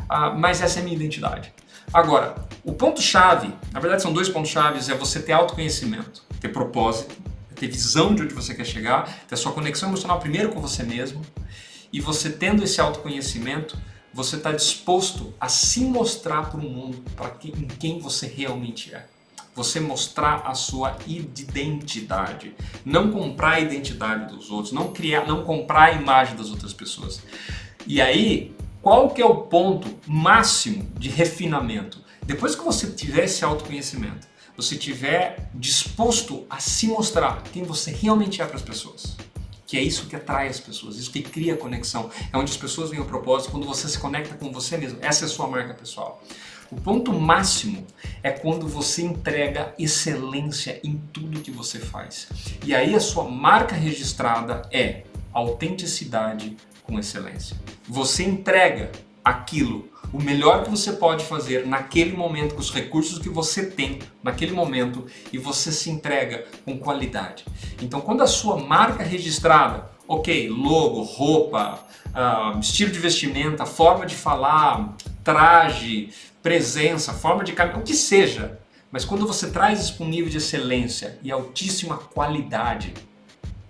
uh, 0.02 0.38
mas 0.38 0.62
essa 0.62 0.80
é 0.80 0.82
a 0.82 0.84
minha 0.84 0.96
identidade. 0.96 1.54
Agora, 1.94 2.34
o 2.64 2.74
ponto-chave, 2.74 3.54
na 3.72 3.80
verdade 3.80 4.02
são 4.02 4.12
dois 4.12 4.30
pontos-chave, 4.30 4.80
é 4.80 4.96
você 4.96 5.22
ter 5.22 5.34
autoconhecimento, 5.34 6.24
ter 6.40 6.50
propósito, 6.50 7.16
ter 7.56 7.68
visão 7.68 8.16
de 8.16 8.24
onde 8.24 8.34
você 8.34 8.56
quer 8.56 8.66
chegar, 8.66 9.26
ter 9.28 9.36
sua 9.36 9.52
conexão 9.52 9.90
emocional 9.90 10.20
primeiro 10.20 10.50
com 10.50 10.60
você 10.60 10.82
mesmo, 10.82 11.22
e 11.92 12.00
você 12.00 12.32
tendo 12.32 12.64
esse 12.64 12.82
autoconhecimento, 12.82 13.78
você 14.14 14.36
está 14.36 14.52
disposto 14.52 15.34
a 15.40 15.50
se 15.50 15.82
mostrar 15.82 16.50
para 16.50 16.60
o 16.60 16.64
mundo, 16.64 17.04
para 17.16 17.30
que, 17.32 17.50
em 17.50 17.68
quem 17.68 18.00
você 18.00 18.28
realmente 18.28 18.94
é. 18.94 19.08
Você 19.56 19.80
mostrar 19.80 20.44
a 20.46 20.54
sua 20.54 20.98
identidade, 21.08 22.56
não 22.86 23.12
comprar 23.12 23.54
a 23.54 23.60
identidade 23.60 24.34
dos 24.34 24.50
outros, 24.50 24.72
não 24.72 24.94
criar, 24.94 25.28
não 25.28 25.44
comprar 25.44 25.84
a 25.84 25.92
imagem 25.92 26.36
das 26.36 26.50
outras 26.50 26.74
pessoas. 26.74 27.22
E 27.86 28.02
aí, 28.02 28.56
qual 28.82 29.10
que 29.10 29.22
é 29.22 29.26
o 29.26 29.42
ponto 29.44 29.88
máximo 30.08 30.88
de 30.98 31.10
refinamento? 31.10 32.02
Depois 32.24 32.56
que 32.56 32.64
você 32.64 32.90
tiver 32.92 33.26
esse 33.26 33.44
autoconhecimento, 33.44 34.28
você 34.56 34.76
tiver 34.76 35.50
disposto 35.54 36.46
a 36.50 36.60
se 36.60 36.88
mostrar 36.88 37.42
quem 37.52 37.64
você 37.64 37.92
realmente 37.92 38.42
é 38.42 38.46
para 38.46 38.56
as 38.56 38.62
pessoas 38.62 39.16
que 39.74 39.78
é 39.80 39.82
isso 39.82 40.06
que 40.06 40.16
atrai 40.16 40.50
as 40.50 40.60
pessoas, 40.60 40.98
isso 40.98 41.10
que 41.10 41.24
cria 41.24 41.58
conexão, 41.58 42.12
é 42.32 42.38
onde 42.38 42.52
as 42.52 42.58
pessoas 42.58 42.92
veem 42.92 43.02
o 43.02 43.06
propósito, 43.06 43.50
quando 43.50 43.66
você 43.66 43.90
se 43.90 43.98
conecta 43.98 44.36
com 44.36 44.52
você 44.52 44.78
mesmo, 44.78 45.00
essa 45.02 45.26
é 45.26 45.26
a 45.26 45.28
sua 45.28 45.48
marca 45.48 45.74
pessoal. 45.74 46.22
O 46.70 46.80
ponto 46.80 47.12
máximo 47.12 47.84
é 48.22 48.30
quando 48.30 48.68
você 48.68 49.02
entrega 49.02 49.74
excelência 49.80 50.80
em 50.84 51.02
tudo 51.12 51.42
que 51.42 51.50
você 51.50 51.80
faz. 51.80 52.28
E 52.64 52.76
aí 52.76 52.94
a 52.94 53.00
sua 53.00 53.24
marca 53.24 53.76
registrada 53.76 54.62
é 54.72 55.06
autenticidade 55.34 56.56
com 56.84 57.00
excelência. 57.00 57.58
Você 57.88 58.24
entrega 58.24 58.92
aquilo, 59.26 59.90
o 60.14 60.22
melhor 60.22 60.64
que 60.64 60.70
você 60.70 60.94
pode 60.94 61.26
fazer 61.26 61.66
naquele 61.66 62.16
momento, 62.16 62.54
com 62.54 62.62
os 62.62 62.72
recursos 62.72 63.18
que 63.18 63.28
você 63.28 63.66
tem 63.66 64.00
naquele 64.22 64.54
momento 64.54 65.08
e 65.32 65.40
você 65.40 65.72
se 65.72 65.90
entrega 65.90 66.46
com 66.64 66.78
qualidade. 66.78 67.44
Então, 67.82 68.00
quando 68.00 68.22
a 68.22 68.28
sua 68.28 68.58
marca 68.58 69.04
registrada, 69.04 69.90
ok, 70.08 70.48
logo, 70.50 71.02
roupa, 71.02 71.80
uh, 72.14 72.60
estilo 72.60 72.92
de 72.92 73.00
vestimenta, 73.00 73.66
forma 73.66 74.06
de 74.06 74.14
falar, 74.14 74.96
traje, 75.24 76.10
presença, 76.44 77.12
forma 77.12 77.44
de 77.44 77.54
caminhar, 77.54 77.80
o 77.80 77.84
que 77.84 77.96
seja, 77.96 78.60
mas 78.92 79.04
quando 79.04 79.26
você 79.26 79.50
traz 79.50 79.82
isso 79.82 79.96
para 79.96 80.06
um 80.06 80.10
nível 80.10 80.30
de 80.30 80.38
excelência 80.38 81.18
e 81.24 81.32
altíssima 81.32 81.98
qualidade, 81.98 82.94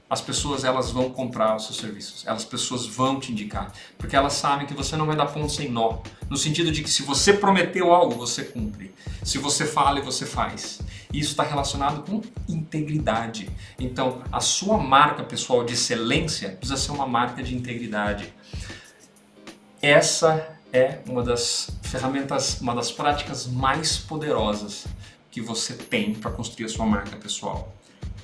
as 0.10 0.22
pessoas 0.22 0.63
elas 0.63 0.92
vão 0.92 1.10
comprar 1.10 1.56
os 1.56 1.66
seus 1.66 1.78
serviços, 1.78 2.28
as 2.28 2.46
pessoas 2.46 2.86
vão 2.86 3.20
te 3.20 3.32
indicar, 3.32 3.72
porque 3.98 4.16
elas 4.16 4.34
sabem 4.34 4.68
que 4.68 4.74
você 4.74 4.96
não 4.96 5.06
vai 5.06 5.16
dar 5.16 5.26
ponto 5.26 5.52
sem 5.52 5.70
nó, 5.70 6.00
no 6.30 6.38
sentido 6.38 6.72
de 6.72 6.84
que 6.84 6.89
se 6.89 7.04
você 7.04 7.34
prometeu 7.34 7.94
algo, 7.94 8.16
você 8.16 8.44
cumpre. 8.44 8.94
Se 9.24 9.38
você 9.38 9.66
fala, 9.66 10.02
você 10.02 10.26
faz. 10.26 10.82
Isso 11.12 11.32
está 11.32 11.44
relacionado 11.44 12.04
com 12.04 12.22
integridade. 12.48 13.50
Então, 13.80 14.22
a 14.32 14.39
sua 14.39 14.78
marca 14.78 15.24
pessoal 15.24 15.63
de 15.63 15.74
excelência 15.74 16.50
precisa 16.50 16.78
ser 16.78 16.92
uma 16.92 17.08
marca 17.08 17.42
de 17.42 17.56
integridade. 17.56 18.34
Essa 19.82 20.58
é 20.72 21.00
uma 21.08 21.24
das 21.24 21.70
ferramentas, 21.82 22.60
uma 22.62 22.76
das 22.76 22.92
práticas 22.92 23.48
mais 23.48 23.98
poderosas 23.98 24.86
que 25.32 25.42
você 25.42 25.74
tem 25.74 26.13
para 26.13 26.32
construir 26.32 26.66
a 26.66 26.70
sua 26.70 26.86
marca 26.86 27.16
pessoal 27.16 27.74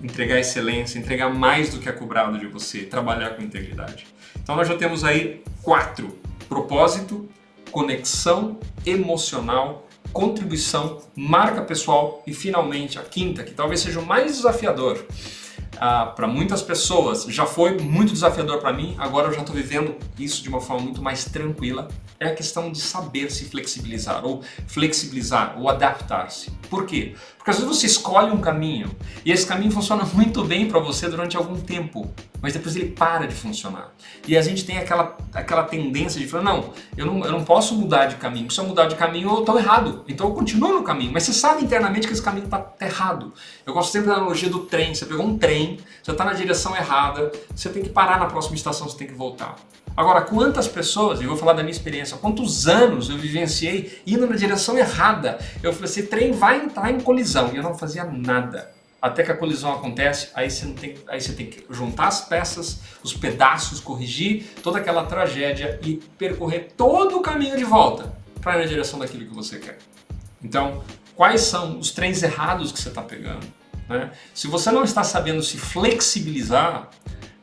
entregar 0.02 0.40
excelência, 0.40 0.98
entregar 0.98 1.30
mais 1.30 1.70
do 1.70 1.80
que 1.80 1.90
é 1.90 1.92
cobrado 1.92 2.38
de 2.38 2.48
você, 2.48 2.80
trabalhar 2.80 3.32
com 3.32 3.42
integridade. 3.42 4.08
Então 4.42 4.56
nós 4.56 4.68
já 4.68 4.76
temos 4.76 5.04
aí 5.04 5.44
quatro: 5.62 6.18
propósito, 6.48 7.30
conexão 7.72 8.60
emocional, 8.86 9.88
contribuição, 10.12 11.02
marca 11.16 11.62
pessoal 11.62 12.24
e 12.26 12.34
finalmente 12.34 12.98
a 12.98 13.04
quinta, 13.04 13.44
que 13.44 13.52
talvez 13.52 13.82
seja 13.82 14.00
o 14.00 14.06
mais 14.06 14.36
desafiador. 14.36 15.06
Ah, 15.82 16.08
para 16.08 16.28
muitas 16.28 16.62
pessoas 16.62 17.24
já 17.30 17.46
foi 17.46 17.78
muito 17.78 18.12
desafiador 18.12 18.60
para 18.60 18.74
mim, 18.74 18.96
agora 18.98 19.30
eu 19.30 19.34
já 19.34 19.40
estou 19.40 19.56
vivendo 19.56 19.96
isso 20.20 20.44
de 20.44 20.50
uma 20.50 20.60
forma 20.60 20.84
muito 20.84 21.02
mais 21.02 21.24
tranquila. 21.24 21.88
É 22.20 22.28
a 22.28 22.36
questão 22.36 22.70
de 22.70 22.82
saber 22.82 23.32
se 23.32 23.46
flexibilizar, 23.46 24.26
ou 24.26 24.44
flexibilizar, 24.68 25.56
ou 25.58 25.70
adaptar-se. 25.70 26.52
Por 26.70 26.86
quê? 26.86 27.16
Porque 27.38 27.50
às 27.50 27.58
vezes 27.58 27.78
você 27.78 27.86
escolhe 27.86 28.30
um 28.30 28.42
caminho 28.42 28.94
e 29.24 29.32
esse 29.32 29.46
caminho 29.48 29.72
funciona 29.72 30.04
muito 30.14 30.44
bem 30.44 30.68
para 30.68 30.82
você 30.82 31.08
durante 31.08 31.38
algum 31.38 31.58
tempo, 31.58 32.14
mas 32.42 32.54
depois 32.54 32.76
ele 32.76 32.92
para 32.92 33.28
de 33.28 33.36
funcionar. 33.36 33.94
E 34.28 34.38
a 34.38 34.42
gente 34.42 34.66
tem 34.66 34.78
aquela, 34.78 35.18
aquela 35.34 35.64
tendência 35.64 36.20
de 36.20 36.28
falar: 36.28 36.44
não 36.44 36.74
eu, 36.96 37.06
não, 37.06 37.24
eu 37.26 37.32
não 37.32 37.44
posso 37.44 37.76
mudar 37.76 38.06
de 38.06 38.16
caminho, 38.16 38.50
se 38.52 38.60
eu 38.60 38.66
mudar 38.66 38.86
de 38.86 38.96
caminho 38.96 39.30
eu 39.30 39.40
estou 39.40 39.58
errado, 39.58 40.04
então 40.08 40.28
eu 40.28 40.34
continuo 40.34 40.74
no 40.74 40.84
caminho, 40.84 41.12
mas 41.12 41.24
você 41.24 41.34
sabe 41.34 41.64
internamente 41.64 42.08
que 42.08 42.14
esse 42.14 42.22
caminho 42.22 42.46
está 42.46 42.74
errado. 42.82 43.34
Eu 43.66 43.74
gosto 43.74 43.92
sempre 43.92 44.10
da 44.10 44.16
analogia 44.16 44.50
do 44.50 44.60
trem: 44.60 44.94
você 44.94 45.06
pegou 45.06 45.26
um 45.26 45.38
trem, 45.38 45.80
você 46.02 46.12
está 46.12 46.24
na 46.26 46.34
direção 46.34 46.76
errada, 46.76 47.32
você 47.56 47.70
tem 47.70 47.84
que 47.84 47.90
parar 47.90 48.20
na 48.20 48.26
próxima 48.26 48.56
estação, 48.56 48.88
você 48.88 48.98
tem 48.98 49.08
que 49.08 49.14
voltar. 49.14 49.56
Agora, 49.96 50.22
quantas 50.22 50.66
pessoas, 50.66 51.20
e 51.20 51.26
vou 51.26 51.36
falar 51.36 51.54
da 51.54 51.62
minha 51.62 51.72
experiência, 51.72 52.16
quantos 52.18 52.68
anos 52.68 53.10
eu 53.10 53.18
vivenciei 53.18 54.02
indo 54.08 54.26
na 54.26 54.36
direção 54.36 54.78
errada? 54.78 55.38
Eu 55.62 55.74
falei 55.74 55.90
assim, 55.90 56.06
trem 56.06 56.32
vai 56.32 56.64
entrar 56.64 56.90
em 56.90 57.02
colisão, 57.02 57.52
e 57.52 57.58
eu 57.58 57.64
não 57.64 57.78
fazia 57.78 58.06
nada. 58.06 58.79
Até 59.02 59.24
que 59.24 59.32
a 59.32 59.38
colisão 59.38 59.74
acontece, 59.74 60.30
aí 60.34 60.50
você, 60.50 60.66
tem, 60.68 60.96
aí 61.08 61.22
você 61.22 61.34
tem 61.34 61.48
que 61.48 61.66
juntar 61.70 62.08
as 62.08 62.22
peças, 62.22 62.82
os 63.02 63.14
pedaços, 63.14 63.80
corrigir 63.80 64.46
toda 64.62 64.78
aquela 64.78 65.06
tragédia 65.06 65.80
e 65.84 65.96
percorrer 66.18 66.74
todo 66.76 67.18
o 67.18 67.22
caminho 67.22 67.58
de 67.58 67.64
volta 67.64 68.14
para 68.42 68.58
ir 68.58 68.60
na 68.60 68.66
direção 68.66 69.00
daquilo 69.00 69.26
que 69.26 69.34
você 69.34 69.58
quer. 69.58 69.78
Então, 70.44 70.84
quais 71.16 71.42
são 71.42 71.80
os 71.80 71.92
trens 71.92 72.22
errados 72.24 72.72
que 72.72 72.80
você 72.80 72.90
está 72.90 73.02
pegando? 73.02 73.46
Né? 73.88 74.12
Se 74.34 74.48
você 74.48 74.70
não 74.72 74.84
está 74.84 75.04
sabendo 75.04 75.42
se 75.42 75.58
flexibilizar, 75.58 76.90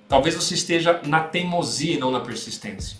Talvez 0.08 0.34
você 0.34 0.54
esteja 0.54 1.00
na 1.04 1.20
teimosia 1.20 1.94
e 1.94 1.98
não 1.98 2.10
na 2.10 2.20
persistência. 2.20 2.98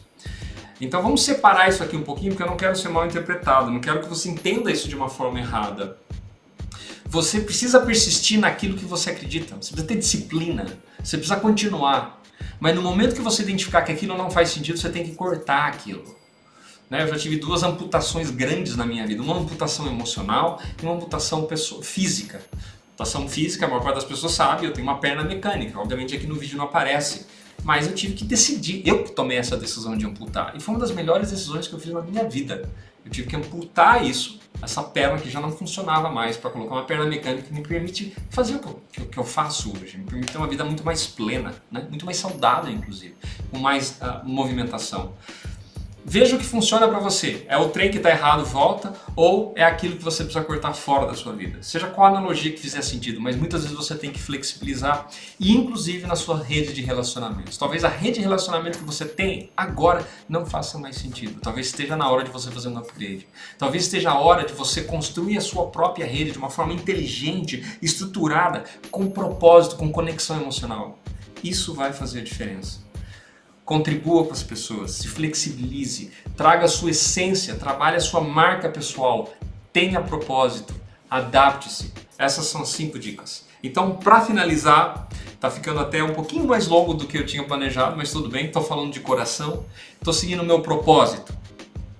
Então 0.81 1.03
vamos 1.03 1.23
separar 1.23 1.69
isso 1.69 1.83
aqui 1.83 1.97
um 1.97 2.03
pouquinho, 2.03 2.33
porque 2.33 2.42
eu 2.42 2.49
não 2.49 2.57
quero 2.57 2.77
ser 2.77 2.88
mal 2.88 3.07
interpretado, 3.07 3.71
não 3.71 3.81
quero 3.81 4.01
que 4.01 4.09
você 4.09 4.29
entenda 4.29 4.71
isso 4.71 4.88
de 4.88 4.97
uma 4.97 5.09
forma 5.09 5.38
errada. 5.38 5.97
Você 7.09 7.40
precisa 7.40 7.81
persistir 7.81 8.38
naquilo 8.38 8.77
que 8.77 8.85
você 8.85 9.11
acredita, 9.11 9.55
você 9.55 9.71
precisa 9.71 9.87
ter 9.87 9.97
disciplina, 9.97 10.66
você 11.03 11.16
precisa 11.16 11.38
continuar. 11.38 12.21
Mas 12.59 12.75
no 12.75 12.83
momento 12.83 13.14
que 13.14 13.23
você 13.23 13.42
identificar 13.42 13.83
que 13.83 13.92
aquilo 13.92 14.16
não 14.16 14.31
faz 14.31 14.51
sentido, 14.51 14.79
você 14.79 14.88
tem 14.88 15.05
que 15.05 15.14
cortar 15.14 15.69
aquilo. 15.69 16.16
Né? 16.90 17.03
Eu 17.03 17.09
já 17.09 17.19
tive 17.19 17.37
duas 17.37 17.62
amputações 17.62 18.31
grandes 18.31 18.77
na 18.77 18.87
minha 18.87 19.07
vida, 19.07 19.23
uma 19.23 19.37
amputação 19.37 19.87
emocional 19.87 20.61
e 20.81 20.85
uma 20.85 20.95
amputação 20.95 21.49
física. 21.83 22.40
Mutação 22.90 23.29
física, 23.29 23.66
a 23.66 23.69
maior 23.69 23.83
parte 23.83 23.97
das 23.97 24.05
pessoas 24.05 24.33
sabe, 24.33 24.66
eu 24.66 24.73
tenho 24.73 24.87
uma 24.87 24.99
perna 24.99 25.23
mecânica. 25.23 25.79
Obviamente 25.79 26.14
aqui 26.14 26.27
no 26.27 26.35
vídeo 26.35 26.57
não 26.57 26.64
aparece. 26.64 27.27
Mas 27.62 27.87
eu 27.87 27.95
tive 27.95 28.14
que 28.14 28.25
decidir, 28.25 28.83
eu 28.87 29.03
que 29.03 29.12
tomei 29.12 29.38
essa 29.38 29.57
decisão 29.57 29.97
de 29.97 30.07
amputar. 30.07 30.55
E 30.57 30.61
foi 30.61 30.75
uma 30.75 30.81
das 30.81 30.92
melhores 30.92 31.31
decisões 31.31 31.66
que 31.66 31.75
eu 31.75 31.79
fiz 31.79 31.92
na 31.92 32.01
minha 32.01 32.25
vida. 32.29 32.71
Eu 33.07 33.11
tive 33.12 33.29
que 33.29 33.37
amputar 33.37 34.05
isso, 34.05 34.40
essa 34.61 34.83
perna 34.83 35.16
que 35.19 35.31
já 35.31 35.40
não 35.40 35.53
funcionava 35.53 36.11
mais, 36.11 36.37
para 36.37 36.51
colocar 36.51 36.75
uma 36.75 36.85
perna 36.85 37.07
mecânica 37.07 37.47
que 37.47 37.55
me 37.55 37.62
permite 37.62 38.16
fazer 38.31 38.57
o 38.57 38.59
que 38.59 39.01
eu, 39.01 39.07
que 39.07 39.19
eu 39.19 39.25
faço 39.25 39.73
hoje. 39.73 39.97
Me 39.97 40.05
permite 40.05 40.33
ter 40.33 40.38
uma 40.38 40.49
vida 40.49 40.64
muito 40.64 40.85
mais 40.85 41.07
plena, 41.07 41.55
né? 41.71 41.87
muito 41.88 42.05
mais 42.05 42.16
saudável, 42.16 42.73
inclusive, 42.73 43.14
com 43.51 43.59
mais 43.61 44.01
uh, 44.01 44.29
movimentação. 44.29 45.14
Veja 46.09 46.37
o 46.37 46.38
que 46.38 46.45
funciona 46.45 46.87
para 46.87 47.01
você. 47.01 47.45
É 47.49 47.59
o 47.59 47.69
trem 47.71 47.90
que 47.90 47.97
está 47.97 48.11
errado, 48.11 48.45
volta, 48.45 48.95
ou 49.16 49.53
é 49.57 49.64
aquilo 49.64 49.97
que 49.97 50.05
você 50.05 50.23
precisa 50.23 50.45
cortar 50.45 50.73
fora 50.73 51.05
da 51.05 51.14
sua 51.14 51.33
vida. 51.33 51.61
Seja 51.64 51.88
qual 51.88 52.07
analogia 52.07 52.53
que 52.53 52.61
fizer 52.61 52.81
sentido, 52.83 53.21
mas 53.21 53.35
muitas 53.35 53.62
vezes 53.62 53.77
você 53.77 53.92
tem 53.97 54.12
que 54.12 54.21
flexibilizar, 54.21 55.09
e 55.40 55.53
inclusive 55.53 56.07
na 56.07 56.14
sua 56.14 56.40
rede 56.40 56.73
de 56.73 56.81
relacionamentos. 56.81 57.59
Talvez 57.59 57.85
a 57.85 57.88
rede 57.88 58.21
de 58.21 58.21
relacionamento 58.21 58.79
que 58.79 58.85
você 58.85 59.05
tem 59.05 59.51
agora 59.57 60.07
não 60.29 60.47
faça 60.47 60.79
mais 60.79 60.95
sentido. 60.95 61.40
Talvez 61.40 61.66
esteja 61.66 61.97
na 61.97 62.09
hora 62.09 62.23
de 62.23 62.31
você 62.31 62.53
fazer 62.53 62.69
um 62.69 62.79
upgrade. 62.79 63.27
Talvez 63.59 63.83
esteja 63.83 64.12
a 64.12 64.19
hora 64.21 64.45
de 64.45 64.53
você 64.53 64.83
construir 64.83 65.38
a 65.38 65.40
sua 65.40 65.66
própria 65.66 66.07
rede 66.07 66.31
de 66.31 66.38
uma 66.38 66.51
forma 66.51 66.73
inteligente, 66.73 67.79
estruturada, 67.83 68.62
com 68.92 69.11
propósito, 69.11 69.75
com 69.75 69.90
conexão 69.90 70.40
emocional. 70.40 71.01
Isso 71.42 71.75
vai 71.75 71.92
fazer 71.92 72.21
a 72.21 72.25
diferença 72.25 72.86
contribua 73.66 74.24
com 74.24 74.33
as 74.33 74.44
pessoas, 74.44 74.92
se 74.92 75.09
flexibilize, 75.09 76.12
traga 76.37 76.66
a 76.66 76.68
sua 76.68 76.90
essência, 76.90 77.57
trabalhe 77.57 77.96
a 77.96 78.00
sua 78.00 78.20
marca 78.20 78.68
pessoal, 78.68 79.35
tenha 79.72 80.00
propósito, 80.00 80.72
adapte-se. 81.11 81.92
Essas 82.16 82.46
são 82.46 82.64
cinco 82.64 82.96
dicas. 82.96 83.44
Então, 83.62 83.96
para 83.96 84.20
finalizar, 84.20 85.09
tá 85.40 85.50
ficando 85.50 85.81
até 85.81 86.02
um 86.02 86.14
pouquinho 86.14 86.46
mais 86.46 86.68
longo 86.68 86.94
do 86.94 87.07
que 87.07 87.18
eu 87.18 87.26
tinha 87.26 87.42
planejado, 87.42 87.96
mas 87.96 88.12
tudo 88.12 88.29
bem, 88.29 88.46
estou 88.46 88.62
falando 88.62 88.92
de 88.92 89.00
coração, 89.00 89.64
estou 89.98 90.14
seguindo 90.14 90.40
o 90.42 90.46
meu 90.46 90.61
propósito. 90.61 91.35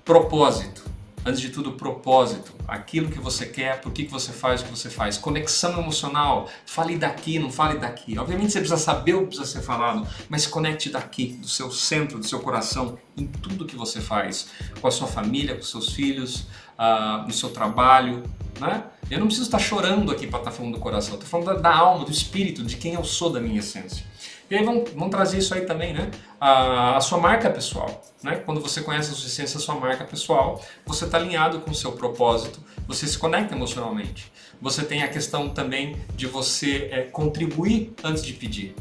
Propósito 0.05 0.86
antes 1.27 1.41
de 1.41 1.49
tudo, 1.51 1.73
propósito, 1.73 2.53
aquilo 2.69 3.11
que 3.11 3.19
você 3.19 3.45
quer, 3.45 3.81
por 3.81 3.93
que, 3.93 4.05
que 4.05 4.11
você 4.11 4.33
faz 4.33 4.61
o 4.61 4.65
que 4.65 4.71
você 4.71 4.89
faz, 4.89 5.19
conexão 5.19 5.81
emocional, 5.81 6.49
fale 6.65 6.97
daqui, 6.97 7.37
não 7.41 7.51
fale 7.51 7.81
daqui. 7.81 8.17
Obviamente 8.17 8.53
você 8.53 8.61
precisa 8.61 8.81
saber 8.81 9.15
o 9.15 9.23
que 9.23 9.27
precisa 9.27 9.49
ser 9.49 9.63
falado, 9.63 10.07
mas 10.29 10.47
conecte 10.47 10.89
daqui, 10.89 11.33
do 11.33 11.49
seu 11.49 11.71
centro, 11.73 12.19
do 12.19 12.27
seu 12.27 12.39
coração, 12.39 12.97
em 13.17 13.27
tudo 13.27 13.67
que 13.67 13.75
você 13.75 14.01
faz, 14.01 14.49
com 14.81 14.87
a 14.87 14.91
sua 14.91 15.09
família, 15.09 15.57
com 15.57 15.63
seus 15.63 15.93
filhos, 15.93 16.47
uh, 16.79 17.27
no 17.27 17.33
seu 17.33 17.51
trabalho, 17.51 18.23
né? 18.61 18.85
Eu 19.11 19.19
não 19.19 19.27
preciso 19.27 19.47
estar 19.47 19.59
chorando 19.59 20.11
aqui 20.11 20.27
para 20.27 20.41
estar 20.41 20.51
falando 20.51 20.75
do 20.75 20.81
coração, 20.81 21.15
estou 21.15 21.29
falando 21.29 21.47
da, 21.47 21.71
da 21.71 21.77
alma, 21.77 22.05
do 22.05 22.11
espírito, 22.11 22.63
de 22.63 22.77
quem 22.77 22.95
eu 22.95 23.05
sou, 23.05 23.31
da 23.31 23.41
minha 23.41 23.59
essência. 23.59 24.05
E 24.49 24.55
aí 24.55 24.65
vamos 24.65 25.11
trazer 25.11 25.39
isso 25.39 25.53
aí 25.55 25.63
também, 25.63 25.93
né? 25.93 26.11
A, 26.41 26.97
a, 26.97 27.01
sua 27.01 27.19
marca 27.19 27.51
pessoal, 27.51 28.05
né? 28.23 28.37
Quando 28.37 28.61
você 28.61 28.81
conhece 28.81 29.11
a 29.11 29.15
sua 29.15 29.27
essência, 29.27 29.59
a 29.59 29.61
sua 29.61 29.75
marca 29.75 30.05
pessoal, 30.05 30.63
você 30.85 31.05
está 31.05 31.19
alinhado 31.19 31.61
com 31.61 31.73
o 31.73 31.75
seu 31.75 31.93
propósito, 31.93 32.61
você 32.87 33.07
se 33.09 33.19
conecta 33.19 33.55
emocionalmente. 33.55 34.31
Você 34.61 34.85
tem 34.85 35.03
a 35.03 35.09
questão 35.09 35.49
também 35.49 35.97
de 36.15 36.27
você 36.27 36.89
é, 36.93 37.03
contribuir 37.03 37.93
antes 38.05 38.25
de 38.25 38.33
pedir. 38.33 38.75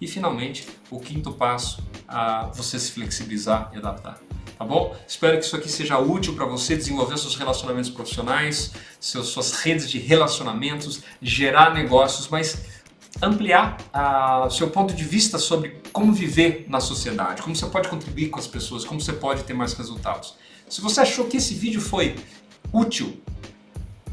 E 0.00 0.06
finalmente, 0.06 0.66
o 0.90 1.00
quinto 1.00 1.32
passo, 1.32 1.84
a 2.06 2.46
você 2.46 2.78
se 2.78 2.92
flexibilizar 2.92 3.70
e 3.74 3.78
adaptar. 3.78 4.18
Tá 4.56 4.64
bom? 4.64 4.94
Espero 5.08 5.38
que 5.38 5.44
isso 5.44 5.56
aqui 5.56 5.70
seja 5.70 5.98
útil 5.98 6.34
para 6.34 6.44
você 6.44 6.76
desenvolver 6.76 7.16
seus 7.16 7.34
relacionamentos 7.34 7.90
profissionais, 7.90 8.72
seus, 9.00 9.28
suas 9.28 9.52
redes 9.54 9.88
de 9.88 9.98
relacionamentos, 9.98 11.02
gerar 11.20 11.72
negócios, 11.72 12.28
mas 12.28 12.62
ampliar 13.22 13.76
o 14.42 14.46
uh, 14.46 14.50
seu 14.50 14.70
ponto 14.70 14.94
de 14.94 15.04
vista 15.04 15.38
sobre 15.38 15.80
como 15.92 16.12
viver 16.12 16.66
na 16.68 16.80
sociedade, 16.80 17.42
como 17.42 17.54
você 17.54 17.66
pode 17.66 17.88
contribuir 17.88 18.30
com 18.30 18.38
as 18.38 18.46
pessoas, 18.46 18.84
como 18.84 19.00
você 19.00 19.12
pode 19.12 19.44
ter 19.44 19.54
mais 19.54 19.74
resultados. 19.74 20.34
Se 20.68 20.80
você 20.80 21.00
achou 21.00 21.26
que 21.26 21.36
esse 21.36 21.54
vídeo 21.54 21.80
foi 21.80 22.16
útil, 22.72 23.20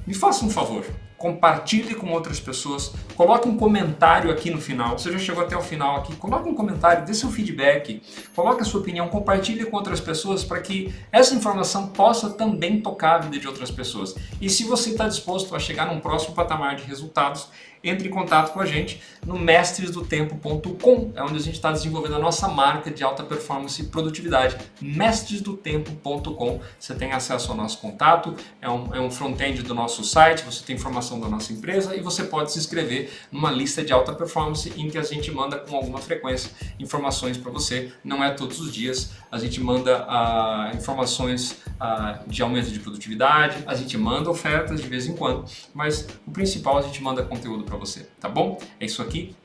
me 0.05 0.13
faça 0.13 0.43
um 0.43 0.49
favor 0.49 0.85
compartilhe 1.17 1.95
com 1.95 2.11
outras 2.11 2.39
pessoas, 2.39 2.93
coloque 3.15 3.47
um 3.47 3.57
comentário 3.57 4.31
aqui 4.31 4.51
no 4.51 4.61
final. 4.61 4.97
Você 4.97 5.11
já 5.11 5.17
chegou 5.17 5.43
até 5.43 5.57
o 5.57 5.61
final 5.61 5.97
aqui, 5.97 6.15
coloque 6.15 6.47
um 6.47 6.53
comentário, 6.53 7.05
dê 7.05 7.13
seu 7.13 7.29
feedback, 7.31 8.01
coloque 8.35 8.61
a 8.61 8.65
sua 8.65 8.81
opinião, 8.81 9.07
compartilhe 9.07 9.65
com 9.65 9.75
outras 9.75 9.99
pessoas 9.99 10.43
para 10.43 10.61
que 10.61 10.93
essa 11.11 11.33
informação 11.33 11.87
possa 11.87 12.29
também 12.29 12.79
tocar 12.79 13.15
a 13.15 13.17
vida 13.19 13.39
de 13.39 13.47
outras 13.47 13.71
pessoas. 13.71 14.15
E 14.39 14.49
se 14.49 14.63
você 14.63 14.91
está 14.91 15.07
disposto 15.07 15.55
a 15.55 15.59
chegar 15.59 15.87
num 15.87 15.99
próximo 15.99 16.35
patamar 16.35 16.75
de 16.75 16.83
resultados, 16.83 17.49
entre 17.83 18.07
em 18.07 18.11
contato 18.11 18.53
com 18.53 18.59
a 18.59 18.65
gente 18.65 19.01
no 19.25 19.37
mestresdotempo.com, 19.37 21.11
é 21.15 21.23
onde 21.23 21.35
a 21.35 21.39
gente 21.39 21.55
está 21.55 21.71
desenvolvendo 21.71 22.15
a 22.15 22.19
nossa 22.19 22.47
marca 22.47 22.89
de 22.89 23.03
alta 23.03 23.23
performance 23.23 23.81
e 23.81 23.85
produtividade, 23.85 24.57
mestresdotempo.com. 24.81 26.59
Você 26.79 26.95
tem 26.95 27.11
acesso 27.11 27.51
ao 27.51 27.57
nosso 27.57 27.79
contato, 27.79 28.35
é 28.61 28.69
um, 28.69 28.95
é 28.95 28.99
um 28.99 29.11
front-end 29.11 29.61
do 29.63 29.73
nosso 29.73 30.03
site, 30.03 30.43
você 30.43 30.63
tem 30.63 30.77
da 31.15 31.29
nossa 31.29 31.53
empresa 31.53 31.95
e 31.95 32.01
você 32.01 32.23
pode 32.23 32.51
se 32.51 32.59
inscrever 32.59 33.09
numa 33.31 33.49
lista 33.49 33.83
de 33.83 33.93
alta 33.93 34.13
performance 34.13 34.71
em 34.75 34.89
que 34.89 34.97
a 34.97 35.03
gente 35.03 35.31
manda 35.31 35.57
com 35.57 35.75
alguma 35.75 35.99
frequência 35.99 36.51
informações 36.79 37.37
para 37.37 37.51
você. 37.51 37.91
Não 38.03 38.23
é 38.23 38.31
todos 38.31 38.59
os 38.59 38.73
dias, 38.73 39.11
a 39.31 39.37
gente 39.37 39.61
manda 39.61 40.03
uh, 40.03 40.75
informações 40.75 41.51
uh, 41.79 42.29
de 42.29 42.41
aumento 42.41 42.69
de 42.69 42.79
produtividade, 42.79 43.63
a 43.65 43.75
gente 43.75 43.97
manda 43.97 44.29
ofertas 44.29 44.81
de 44.81 44.87
vez 44.87 45.07
em 45.07 45.15
quando, 45.15 45.45
mas 45.73 46.07
o 46.25 46.31
principal 46.31 46.77
a 46.77 46.81
gente 46.81 47.01
manda 47.01 47.23
conteúdo 47.23 47.63
para 47.63 47.77
você, 47.77 48.07
tá 48.19 48.27
bom? 48.27 48.59
É 48.79 48.85
isso 48.85 49.01
aqui, 49.01 49.35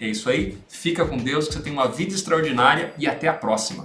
é 0.00 0.06
isso 0.06 0.28
aí, 0.30 0.58
fica 0.68 1.04
com 1.04 1.16
Deus, 1.16 1.48
que 1.48 1.54
você 1.54 1.60
tenha 1.60 1.74
uma 1.74 1.88
vida 1.88 2.14
extraordinária 2.14 2.94
e 2.98 3.06
até 3.06 3.28
a 3.28 3.34
próxima. 3.34 3.84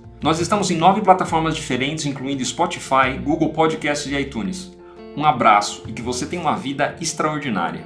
Nós 0.21 0.39
estamos 0.39 0.69
em 0.69 0.77
nove 0.77 1.01
plataformas 1.01 1.55
diferentes, 1.55 2.05
incluindo 2.05 2.45
Spotify, 2.45 3.17
Google 3.19 3.49
Podcasts 3.49 4.11
e 4.11 4.15
iTunes. 4.15 4.71
Um 5.17 5.25
abraço 5.25 5.83
e 5.87 5.91
que 5.91 6.01
você 6.01 6.27
tenha 6.27 6.43
uma 6.43 6.55
vida 6.55 6.95
extraordinária. 7.01 7.83